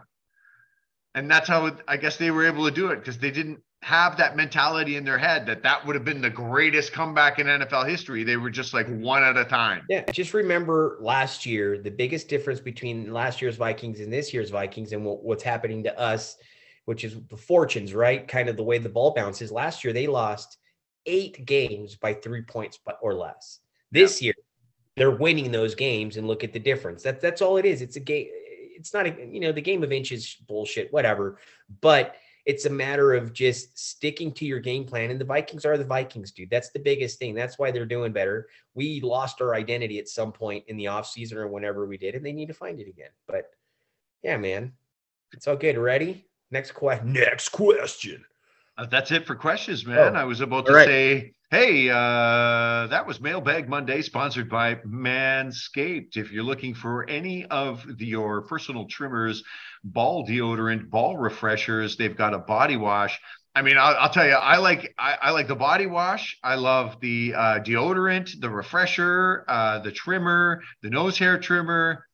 [1.15, 3.61] And that's how it, I guess they were able to do it because they didn't
[3.83, 7.47] have that mentality in their head that that would have been the greatest comeback in
[7.47, 8.25] NFL history.
[8.25, 9.87] They were just like one at a time.
[9.89, 14.51] Yeah, just remember last year, the biggest difference between last year's Vikings and this year's
[14.51, 16.37] Vikings and what, what's happening to us,
[16.85, 18.29] which is the fortunes, right?
[18.29, 19.51] Kind of the way the ball bounces.
[19.51, 20.59] Last year, they lost
[21.07, 23.61] eight games by three points but- or less.
[23.91, 24.35] This year,
[24.97, 27.03] they're winning those games and look at the difference.
[27.03, 27.81] That, that's all it is.
[27.81, 28.29] It's a game.
[28.81, 31.39] It's not a, you know, the game of inches bullshit, whatever.
[31.81, 32.17] But
[32.47, 35.11] it's a matter of just sticking to your game plan.
[35.11, 36.51] And the Vikings are the Vikings, dude.
[36.51, 37.35] That's the biggest thing.
[37.35, 38.49] That's why they're doing better.
[38.75, 42.25] We lost our identity at some point in the offseason or whenever we did, and
[42.25, 43.11] they need to find it again.
[43.27, 43.51] But
[44.23, 44.73] yeah, man,
[45.33, 45.79] it's all good.
[45.79, 46.27] Ready?
[46.51, 47.13] Next question.
[47.13, 48.25] Next question.
[48.79, 50.17] Uh, that's it for questions, man.
[50.17, 50.87] Oh, I was about to right.
[50.87, 56.17] say, hey, uh, that was Mailbag Monday, sponsored by Manscaped.
[56.17, 59.43] If you're looking for any of the, your personal trimmers,
[59.83, 63.19] ball deodorant, ball refreshers, they've got a body wash.
[63.57, 66.39] I mean, I'll, I'll tell you, I like I, I like the body wash.
[66.45, 72.07] I love the uh, deodorant, the refresher, uh, the trimmer, the nose hair trimmer,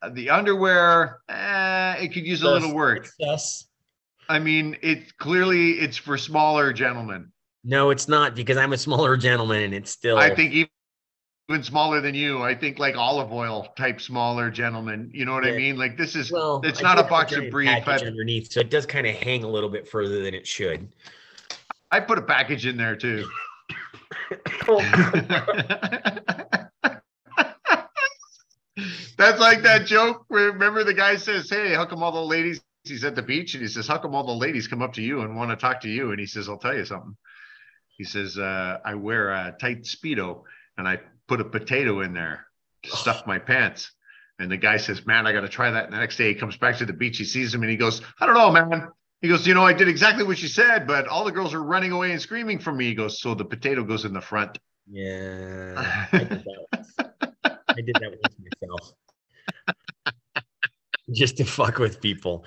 [0.00, 1.18] uh, the underwear.
[1.28, 3.08] Eh, it could use a little work.
[3.18, 3.66] Yes.
[4.28, 7.32] I mean, it clearly it's for smaller gentlemen.
[7.62, 10.16] No, it's not because I'm a smaller gentleman and it's still.
[10.16, 10.70] I think even,
[11.50, 12.42] even smaller than you.
[12.42, 15.10] I think like olive oil type smaller gentlemen.
[15.12, 15.76] You know what I mean?
[15.76, 18.70] Like this is well, it's I not a box of package but underneath, so it
[18.70, 20.88] does kind of hang a little bit further than it should.
[21.90, 23.28] I put a package in there too.
[29.16, 30.24] That's like that joke.
[30.30, 33.62] Remember the guy says, "Hey, how come all the ladies?" He's at the beach and
[33.62, 35.80] he says, "How come all the ladies come up to you and want to talk
[35.82, 37.16] to you?" And he says, "I'll tell you something."
[38.00, 40.44] He says, uh, "I wear a tight speedo
[40.78, 42.46] and I put a potato in there
[42.84, 43.92] to stuff my pants."
[44.38, 46.34] And the guy says, "Man, I got to try that." And the next day he
[46.34, 47.18] comes back to the beach.
[47.18, 48.88] He sees him and he goes, "I don't know, man."
[49.20, 51.62] He goes, "You know, I did exactly what you said, but all the girls are
[51.62, 54.58] running away and screaming for me." He goes, "So the potato goes in the front."
[54.90, 55.74] Yeah,
[56.14, 56.94] I did that once.
[57.44, 58.94] I did that once myself,
[61.12, 62.46] just to fuck with people.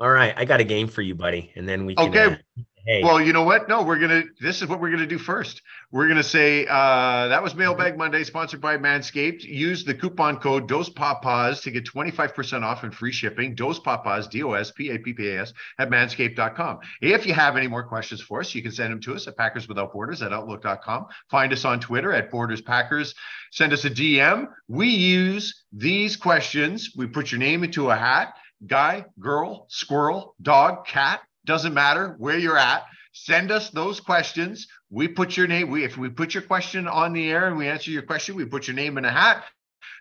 [0.00, 2.08] All right, I got a game for you, buddy, and then we can.
[2.08, 2.24] Okay.
[2.24, 3.68] uh, hey, Well, you know what?
[3.68, 4.24] No, we're gonna.
[4.40, 5.62] This is what we're gonna do first.
[5.90, 9.42] We're gonna say uh, that was Mailbag Monday, sponsored by Manscaped.
[9.44, 13.54] Use the coupon code DosePapas to get twenty five percent off and free shipping.
[13.56, 16.80] DosePapas, D O S P A P P A S at Manscaped.com.
[17.00, 19.36] If you have any more questions for us, you can send them to us at
[19.36, 21.06] Packers Without Borders at Outlook.com.
[21.30, 23.14] Find us on Twitter at Borders Packers.
[23.52, 24.48] Send us a DM.
[24.68, 26.90] We use these questions.
[26.96, 28.34] We put your name into a hat.
[28.66, 32.84] Guy, girl, squirrel, dog, cat, doesn't matter where you're at.
[33.12, 34.66] Send us those questions.
[34.90, 35.70] We put your name.
[35.70, 38.44] We if we put your question on the air and we answer your question, we
[38.44, 39.44] put your name in a hat.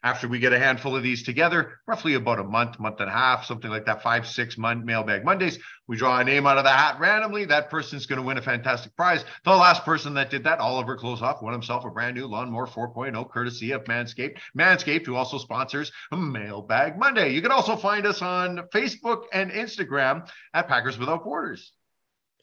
[0.04, 3.14] After we get a handful of these together, roughly about a month, month and a
[3.14, 6.66] half, something like that, five, six month mailbag Mondays, we draw a name out of
[6.66, 7.46] the hat randomly.
[7.46, 9.24] That person's going to win a fantastic prize.
[9.46, 13.32] The last person that did that, Oliver Klozoff, won himself a brand new Lawnmower 4.0
[13.32, 14.40] courtesy of Manscaped.
[14.58, 17.34] Manscaped, who also sponsors Mailbag Monday.
[17.34, 21.72] You can also find us on Facebook and Instagram at Packers Without Borders.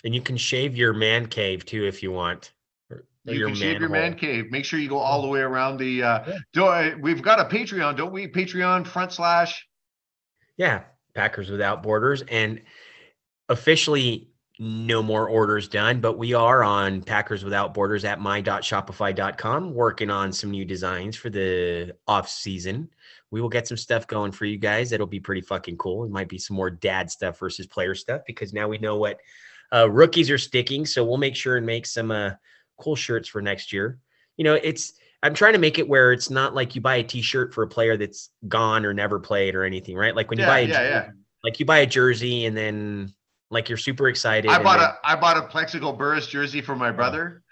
[0.02, 2.52] and you can shave your man cave too if you want.
[3.26, 4.50] Or- You can shave your man cave.
[4.50, 6.02] Make sure you go all the way around the.
[6.02, 8.26] Uh, do, uh, we've got a Patreon, don't we?
[8.28, 9.66] Patreon front slash.
[10.56, 10.82] Yeah,
[11.14, 12.60] Packers Without Borders, and
[13.48, 20.10] officially no more orders done, but we are on Packers Without Borders at my.shopify.com working
[20.10, 22.90] on some new designs for the off season.
[23.30, 24.90] We will get some stuff going for you guys.
[24.90, 26.04] That'll be pretty fucking cool.
[26.04, 29.18] It might be some more dad stuff versus player stuff because now we know what
[29.72, 30.84] uh, rookies are sticking.
[30.84, 32.32] So we'll make sure and make some uh,
[32.80, 33.98] cool shirts for next year.
[34.36, 37.02] You know, it's I'm trying to make it where it's not like you buy a
[37.02, 40.16] t-shirt for a player that's gone or never played or anything, right?
[40.16, 41.08] Like when you buy a yeah, yeah.
[41.44, 43.12] like you buy a jersey and then
[43.50, 44.50] like you're super excited.
[44.50, 47.42] I bought then- a I bought a Plaxico Burress jersey for my brother,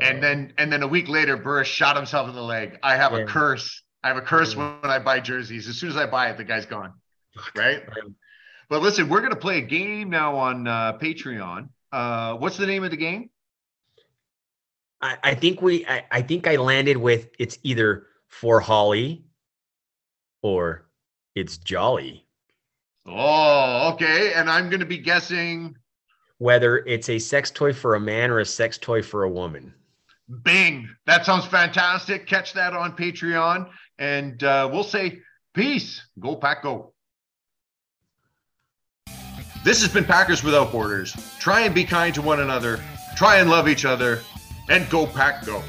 [0.00, 2.78] and then and then a week later, Burress shot himself in the leg.
[2.82, 3.82] I have a curse.
[4.04, 5.68] I have a curse when, when I buy jerseys.
[5.68, 6.92] As soon as I buy it, the guy's gone.
[7.56, 7.82] Right.
[8.68, 11.68] But listen, we're gonna play a game now on uh, Patreon.
[11.90, 13.30] Uh, what's the name of the game?
[15.00, 19.24] I, I think we I, I think I landed with it's either for Holly
[20.42, 20.86] or
[21.34, 22.26] it's Jolly.
[23.06, 24.32] Oh, okay.
[24.34, 25.76] And I'm gonna be guessing.
[26.38, 29.74] Whether it's a sex toy for a man or a sex toy for a woman.
[30.42, 30.88] Bing.
[31.06, 32.26] That sounds fantastic.
[32.26, 35.20] Catch that on Patreon, and uh, we'll say
[35.54, 36.06] peace.
[36.20, 36.92] Go Pack Go.
[39.64, 41.16] This has been Packers Without Borders.
[41.40, 42.78] Try and be kind to one another.
[43.16, 44.20] Try and love each other.
[44.68, 45.62] And go pack go.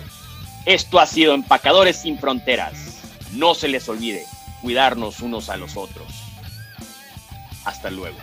[0.65, 2.99] Esto ha sido Empacadores sin Fronteras.
[3.33, 4.25] No se les olvide
[4.61, 6.07] cuidarnos unos a los otros.
[7.63, 8.17] Hasta luego.